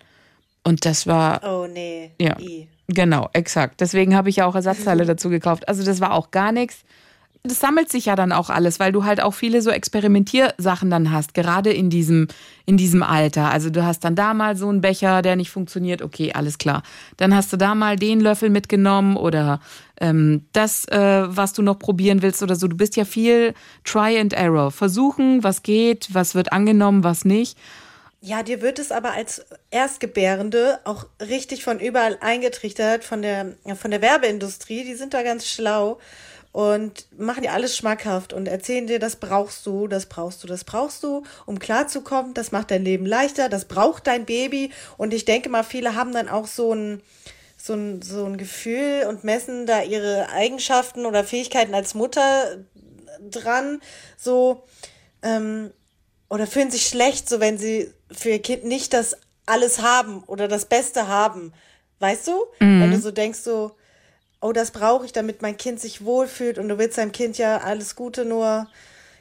und 0.64 0.84
das 0.84 1.06
war 1.06 1.42
Oh 1.44 1.66
nee. 1.66 2.10
Ja. 2.20 2.38
I. 2.40 2.68
Genau, 2.88 3.28
exakt. 3.34 3.80
Deswegen 3.80 4.16
habe 4.16 4.30
ich 4.30 4.36
ja 4.36 4.46
auch 4.46 4.54
Ersatzteile 4.54 5.04
dazu 5.06 5.28
gekauft. 5.28 5.68
Also 5.68 5.84
das 5.84 6.00
war 6.00 6.12
auch 6.12 6.30
gar 6.30 6.52
nichts. 6.52 6.84
Das 7.44 7.60
sammelt 7.60 7.90
sich 7.90 8.06
ja 8.06 8.16
dann 8.16 8.32
auch 8.32 8.50
alles, 8.50 8.80
weil 8.80 8.92
du 8.92 9.04
halt 9.04 9.22
auch 9.22 9.32
viele 9.32 9.62
so 9.62 9.70
Experimentiersachen 9.70 10.90
dann 10.90 11.12
hast, 11.12 11.34
gerade 11.34 11.72
in 11.72 11.88
diesem, 11.88 12.28
in 12.66 12.76
diesem 12.76 13.02
Alter. 13.02 13.50
Also 13.50 13.70
du 13.70 13.84
hast 13.84 14.00
dann 14.00 14.16
da 14.16 14.34
mal 14.34 14.56
so 14.56 14.68
einen 14.68 14.80
Becher, 14.80 15.22
der 15.22 15.36
nicht 15.36 15.50
funktioniert, 15.50 16.02
okay, 16.02 16.32
alles 16.32 16.58
klar. 16.58 16.82
Dann 17.16 17.34
hast 17.34 17.52
du 17.52 17.56
da 17.56 17.74
mal 17.74 17.96
den 17.96 18.20
Löffel 18.20 18.50
mitgenommen 18.50 19.16
oder 19.16 19.60
ähm, 20.00 20.46
das, 20.52 20.86
äh, 20.88 21.24
was 21.26 21.52
du 21.52 21.62
noch 21.62 21.78
probieren 21.78 22.22
willst 22.22 22.42
oder 22.42 22.56
so. 22.56 22.68
Du 22.68 22.76
bist 22.76 22.96
ja 22.96 23.04
viel 23.04 23.54
Try 23.84 24.18
and 24.18 24.32
Error. 24.32 24.70
Versuchen, 24.70 25.42
was 25.44 25.62
geht, 25.62 26.08
was 26.12 26.34
wird 26.34 26.52
angenommen, 26.52 27.04
was 27.04 27.24
nicht. 27.24 27.56
Ja, 28.20 28.42
dir 28.42 28.62
wird 28.62 28.80
es 28.80 28.90
aber 28.90 29.12
als 29.12 29.46
Erstgebärende 29.70 30.80
auch 30.84 31.06
richtig 31.20 31.62
von 31.62 31.78
überall 31.78 32.18
eingetrichtert, 32.20 33.04
von 33.04 33.22
der, 33.22 33.54
von 33.76 33.92
der 33.92 34.02
Werbeindustrie. 34.02 34.84
Die 34.84 34.96
sind 34.96 35.14
da 35.14 35.22
ganz 35.22 35.46
schlau 35.46 35.98
und 36.58 37.06
machen 37.16 37.44
dir 37.44 37.52
alles 37.52 37.76
schmackhaft 37.76 38.32
und 38.32 38.48
erzählen 38.48 38.88
dir, 38.88 38.98
das 38.98 39.14
brauchst 39.14 39.64
du, 39.64 39.86
das 39.86 40.06
brauchst 40.06 40.42
du, 40.42 40.48
das 40.48 40.64
brauchst 40.64 41.04
du, 41.04 41.22
um 41.46 41.60
klarzukommen. 41.60 42.34
Das 42.34 42.50
macht 42.50 42.72
dein 42.72 42.82
Leben 42.82 43.06
leichter, 43.06 43.48
das 43.48 43.66
braucht 43.66 44.08
dein 44.08 44.24
Baby. 44.24 44.72
Und 44.96 45.14
ich 45.14 45.24
denke 45.24 45.50
mal, 45.50 45.62
viele 45.62 45.94
haben 45.94 46.12
dann 46.12 46.28
auch 46.28 46.48
so 46.48 46.74
ein, 46.74 47.00
so 47.56 47.74
ein, 47.74 48.02
so 48.02 48.24
ein 48.24 48.38
Gefühl 48.38 49.06
und 49.08 49.22
messen 49.22 49.66
da 49.66 49.82
ihre 49.82 50.30
Eigenschaften 50.30 51.06
oder 51.06 51.22
Fähigkeiten 51.22 51.76
als 51.76 51.94
Mutter 51.94 52.64
dran, 53.30 53.80
so, 54.16 54.64
ähm, 55.22 55.70
oder 56.28 56.48
fühlen 56.48 56.72
sich 56.72 56.88
schlecht, 56.88 57.28
so 57.28 57.38
wenn 57.38 57.56
sie 57.56 57.88
für 58.10 58.30
ihr 58.30 58.42
Kind 58.42 58.64
nicht 58.64 58.94
das 58.94 59.16
alles 59.46 59.80
haben 59.80 60.24
oder 60.24 60.48
das 60.48 60.64
Beste 60.64 61.06
haben. 61.06 61.52
Weißt 62.00 62.26
du? 62.26 62.32
Wenn 62.80 62.90
du 62.90 62.98
so 62.98 63.12
denkst, 63.12 63.38
so, 63.38 63.76
oh, 64.40 64.52
das 64.52 64.70
brauche 64.70 65.04
ich, 65.04 65.12
damit 65.12 65.42
mein 65.42 65.56
Kind 65.56 65.80
sich 65.80 66.04
wohlfühlt 66.04 66.58
und 66.58 66.68
du 66.68 66.78
willst 66.78 66.98
deinem 66.98 67.12
Kind 67.12 67.38
ja 67.38 67.58
alles 67.58 67.96
Gute 67.96 68.24
nur 68.24 68.68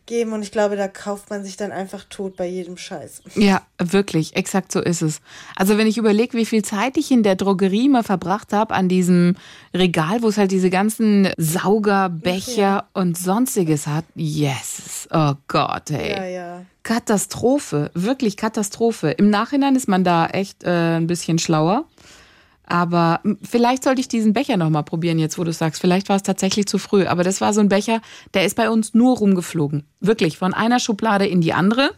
geben 0.08 0.34
und 0.34 0.42
ich 0.42 0.52
glaube, 0.52 0.76
da 0.76 0.88
kauft 0.88 1.30
man 1.30 1.44
sich 1.44 1.58
dann 1.58 1.72
einfach 1.72 2.06
tot 2.10 2.36
bei 2.38 2.48
jedem 2.48 2.78
Scheiß. 2.78 3.22
Ja, 3.36 3.62
wirklich, 3.78 4.36
exakt 4.36 4.72
so 4.72 4.82
ist 4.82 5.02
es. 5.02 5.20
Also 5.56 5.78
wenn 5.78 5.86
ich 5.86 5.98
überlege, 5.98 6.38
wie 6.38 6.46
viel 6.46 6.64
Zeit 6.64 6.98
ich 6.98 7.12
in 7.12 7.22
der 7.22 7.36
Drogerie 7.36 7.90
mal 7.90 8.04
verbracht 8.04 8.54
habe 8.54 8.74
an 8.74 8.90
diesem 8.90 9.36
Regal, 9.74 10.22
wo 10.22 10.30
es 10.30 10.38
halt 10.38 10.52
diese 10.52 10.70
ganzen 10.70 11.30
Sauger, 11.38 12.10
Becher 12.10 12.88
und 12.94 13.18
sonstiges 13.18 13.86
hat, 13.86 14.06
yes, 14.16 15.08
oh 15.12 15.34
Gott, 15.48 15.92
ey. 15.92 16.12
Ja, 16.12 16.26
ja. 16.26 16.66
Katastrophe, 16.84 17.92
wirklich 17.94 18.38
Katastrophe. 18.38 19.12
Im 19.12 19.30
Nachhinein 19.30 19.76
ist 19.76 19.90
man 19.90 20.06
da 20.06 20.28
echt 20.28 20.64
äh, 20.64 20.96
ein 20.96 21.08
bisschen 21.08 21.38
schlauer. 21.38 21.84
Aber 22.70 23.22
vielleicht 23.42 23.86
sollte 23.86 24.02
ich 24.02 24.10
diesen 24.10 24.34
Becher 24.34 24.58
nochmal 24.58 24.84
probieren, 24.84 25.20
jetzt 25.20 25.40
wo 25.40 25.46
du 25.46 25.54
sagst. 25.54 25.80
Vielleicht 25.80 26.10
war 26.10 26.18
es 26.18 26.24
tatsächlich 26.24 26.68
zu 26.68 26.78
früh. 26.78 27.06
Aber 27.06 27.24
das 27.24 27.40
war 27.40 27.54
so 27.54 27.62
ein 27.62 27.70
Becher, 27.70 28.02
der 28.34 28.46
ist 28.46 28.58
bei 28.58 28.70
uns 28.70 28.94
nur 28.94 29.18
rumgeflogen. 29.18 29.86
Wirklich, 30.02 30.38
von 30.38 30.54
einer 30.54 30.80
Schublade 30.80 31.26
in 31.26 31.40
die 31.40 31.54
andere. 31.54 31.92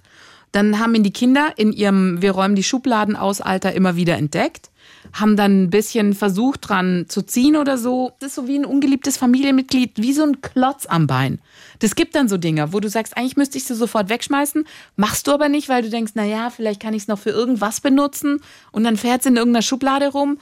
Dann 0.51 0.79
haben 0.79 0.95
ihn 0.95 1.03
die 1.03 1.13
Kinder 1.13 1.53
in 1.57 1.73
ihrem 1.73 2.21
Wir 2.21 2.31
räumen 2.31 2.55
die 2.55 2.63
Schubladen 2.63 3.15
aus 3.15 3.41
Alter 3.41 3.73
immer 3.73 3.95
wieder 3.95 4.17
entdeckt. 4.17 4.69
Haben 5.13 5.35
dann 5.35 5.63
ein 5.63 5.69
bisschen 5.69 6.13
versucht 6.13 6.69
dran 6.69 7.05
zu 7.07 7.23
ziehen 7.23 7.55
oder 7.55 7.77
so. 7.77 8.11
Das 8.19 8.29
ist 8.29 8.35
so 8.35 8.47
wie 8.47 8.57
ein 8.57 8.65
ungeliebtes 8.65 9.17
Familienmitglied, 9.17 9.93
wie 9.97 10.13
so 10.13 10.23
ein 10.23 10.41
Klotz 10.41 10.85
am 10.87 11.07
Bein. 11.07 11.39
Das 11.79 11.95
gibt 11.95 12.15
dann 12.15 12.27
so 12.27 12.37
Dinge, 12.37 12.73
wo 12.73 12.79
du 12.79 12.89
sagst, 12.89 13.15
eigentlich 13.15 13.37
müsste 13.37 13.57
ich 13.57 13.63
sie 13.63 13.75
sofort 13.75 14.09
wegschmeißen, 14.09 14.65
machst 14.97 15.27
du 15.27 15.31
aber 15.31 15.47
nicht, 15.49 15.69
weil 15.69 15.81
du 15.83 15.89
denkst, 15.89 16.13
na 16.15 16.25
ja, 16.25 16.49
vielleicht 16.49 16.81
kann 16.81 16.93
ich 16.93 17.03
es 17.03 17.07
noch 17.07 17.19
für 17.19 17.29
irgendwas 17.29 17.81
benutzen 17.81 18.41
und 18.71 18.83
dann 18.83 18.97
fährt 18.97 19.21
es 19.21 19.27
in 19.27 19.37
irgendeiner 19.37 19.61
Schublade 19.61 20.09
rum. 20.09 20.37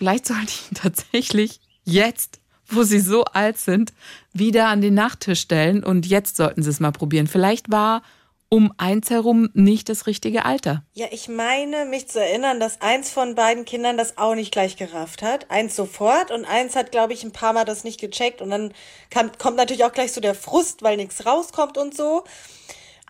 Vielleicht 0.00 0.28
sollte 0.28 0.44
ich 0.44 0.70
ihn 0.70 0.76
tatsächlich 0.76 1.60
jetzt, 1.84 2.40
wo 2.66 2.84
sie 2.84 3.00
so 3.00 3.24
alt 3.24 3.58
sind, 3.58 3.92
wieder 4.32 4.68
an 4.68 4.80
den 4.80 4.94
Nachttisch 4.94 5.40
stellen 5.40 5.84
und 5.84 6.06
jetzt 6.06 6.36
sollten 6.36 6.62
sie 6.62 6.70
es 6.70 6.80
mal 6.80 6.90
probieren. 6.90 7.26
Vielleicht 7.26 7.70
war 7.70 8.00
um 8.48 8.72
eins 8.78 9.10
herum 9.10 9.50
nicht 9.52 9.90
das 9.90 10.06
richtige 10.06 10.46
Alter. 10.46 10.82
Ja, 10.94 11.08
ich 11.10 11.28
meine, 11.28 11.84
mich 11.84 12.08
zu 12.08 12.18
erinnern, 12.18 12.60
dass 12.60 12.80
eins 12.80 13.10
von 13.10 13.34
beiden 13.34 13.66
Kindern 13.66 13.98
das 13.98 14.16
auch 14.16 14.34
nicht 14.34 14.52
gleich 14.52 14.78
gerafft 14.78 15.20
hat. 15.20 15.50
Eins 15.50 15.76
sofort 15.76 16.30
und 16.30 16.46
eins 16.46 16.76
hat, 16.76 16.92
glaube 16.92 17.12
ich, 17.12 17.22
ein 17.22 17.32
paar 17.32 17.52
Mal 17.52 17.66
das 17.66 17.84
nicht 17.84 18.00
gecheckt. 18.00 18.40
Und 18.40 18.48
dann 18.48 18.72
kam, 19.10 19.30
kommt 19.36 19.58
natürlich 19.58 19.84
auch 19.84 19.92
gleich 19.92 20.12
so 20.12 20.22
der 20.22 20.34
Frust, 20.34 20.82
weil 20.82 20.96
nichts 20.96 21.26
rauskommt 21.26 21.76
und 21.76 21.94
so. 21.94 22.24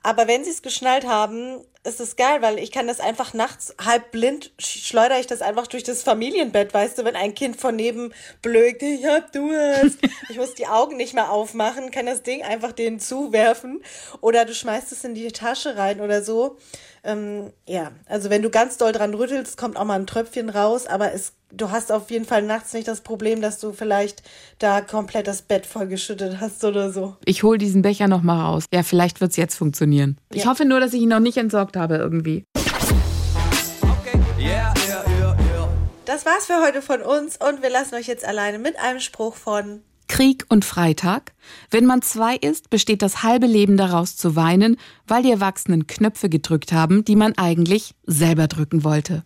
Aber 0.02 0.26
wenn 0.26 0.42
sie 0.42 0.50
es 0.50 0.62
geschnallt 0.62 1.06
haben, 1.06 1.60
ist 1.82 1.98
es 2.00 2.16
geil, 2.16 2.42
weil 2.42 2.58
ich 2.58 2.70
kann 2.72 2.86
das 2.86 3.00
einfach 3.00 3.32
nachts 3.32 3.74
halb 3.82 4.10
blind, 4.10 4.52
sch- 4.60 4.84
schleudere 4.86 5.18
ich 5.18 5.26
das 5.26 5.40
einfach 5.40 5.66
durch 5.66 5.82
das 5.82 6.02
Familienbett, 6.02 6.74
weißt 6.74 6.98
du, 6.98 7.04
wenn 7.04 7.16
ein 7.16 7.34
Kind 7.34 7.56
von 7.58 7.74
neben 7.74 8.12
blökt, 8.42 8.82
ich 8.82 9.04
hab 9.06 9.32
Durst. 9.32 9.98
Ich 10.28 10.36
muss 10.36 10.54
die 10.54 10.66
Augen 10.66 10.96
nicht 10.98 11.14
mehr 11.14 11.30
aufmachen, 11.32 11.90
kann 11.90 12.06
das 12.06 12.22
Ding 12.22 12.42
einfach 12.42 12.72
denen 12.72 13.00
zuwerfen. 13.00 13.82
Oder 14.20 14.44
du 14.44 14.54
schmeißt 14.54 14.92
es 14.92 15.04
in 15.04 15.14
die 15.14 15.28
Tasche 15.28 15.76
rein 15.76 16.00
oder 16.02 16.22
so. 16.22 16.58
Ähm, 17.02 17.50
ja, 17.66 17.92
also 18.06 18.28
wenn 18.28 18.42
du 18.42 18.50
ganz 18.50 18.76
doll 18.76 18.92
dran 18.92 19.14
rüttelst, 19.14 19.56
kommt 19.56 19.78
auch 19.78 19.84
mal 19.84 19.98
ein 19.98 20.06
Tröpfchen 20.06 20.50
raus, 20.50 20.86
aber 20.86 21.14
es, 21.14 21.32
du 21.50 21.70
hast 21.70 21.90
auf 21.92 22.10
jeden 22.10 22.26
Fall 22.26 22.42
nachts 22.42 22.74
nicht 22.74 22.86
das 22.86 23.00
Problem, 23.00 23.40
dass 23.40 23.58
du 23.58 23.72
vielleicht 23.72 24.22
da 24.58 24.82
komplett 24.82 25.26
das 25.26 25.40
Bett 25.40 25.64
vollgeschüttet 25.64 26.40
hast 26.42 26.62
oder 26.62 26.92
so. 26.92 27.16
Ich 27.24 27.42
hole 27.42 27.56
diesen 27.56 27.80
Becher 27.80 28.06
noch 28.06 28.20
mal 28.20 28.42
raus. 28.44 28.64
Ja, 28.70 28.82
vielleicht 28.82 29.22
wird 29.22 29.30
es 29.30 29.38
jetzt 29.38 29.54
funktionieren. 29.54 30.18
Ich 30.30 30.44
Ja. 30.44 30.50
hoffe 30.50 30.66
nur, 30.66 30.78
dass 30.78 30.92
ich 30.92 31.00
ihn 31.00 31.08
noch 31.08 31.20
nicht 31.20 31.38
entsorgt 31.38 31.69
habe 31.76 31.96
irgendwie. 31.96 32.44
Okay, 33.82 34.20
yeah, 34.38 34.72
das 36.10 36.26
war's 36.26 36.46
für 36.46 36.60
heute 36.60 36.82
von 36.82 37.02
uns 37.02 37.36
und 37.36 37.62
wir 37.62 37.70
lassen 37.70 37.94
euch 37.94 38.08
jetzt 38.08 38.24
alleine 38.24 38.58
mit 38.58 38.76
einem 38.80 38.98
Spruch 38.98 39.36
von 39.36 39.82
Krieg 40.08 40.44
und 40.48 40.64
Freitag. 40.64 41.34
Wenn 41.70 41.86
man 41.86 42.02
zwei 42.02 42.34
ist, 42.34 42.68
besteht 42.68 43.00
das 43.00 43.22
halbe 43.22 43.46
Leben 43.46 43.76
daraus 43.76 44.16
zu 44.16 44.34
weinen, 44.34 44.76
weil 45.06 45.22
die 45.22 45.30
Erwachsenen 45.30 45.86
Knöpfe 45.86 46.28
gedrückt 46.28 46.72
haben, 46.72 47.04
die 47.04 47.14
man 47.14 47.38
eigentlich 47.38 47.94
selber 48.06 48.48
drücken 48.48 48.82
wollte. 48.82 49.22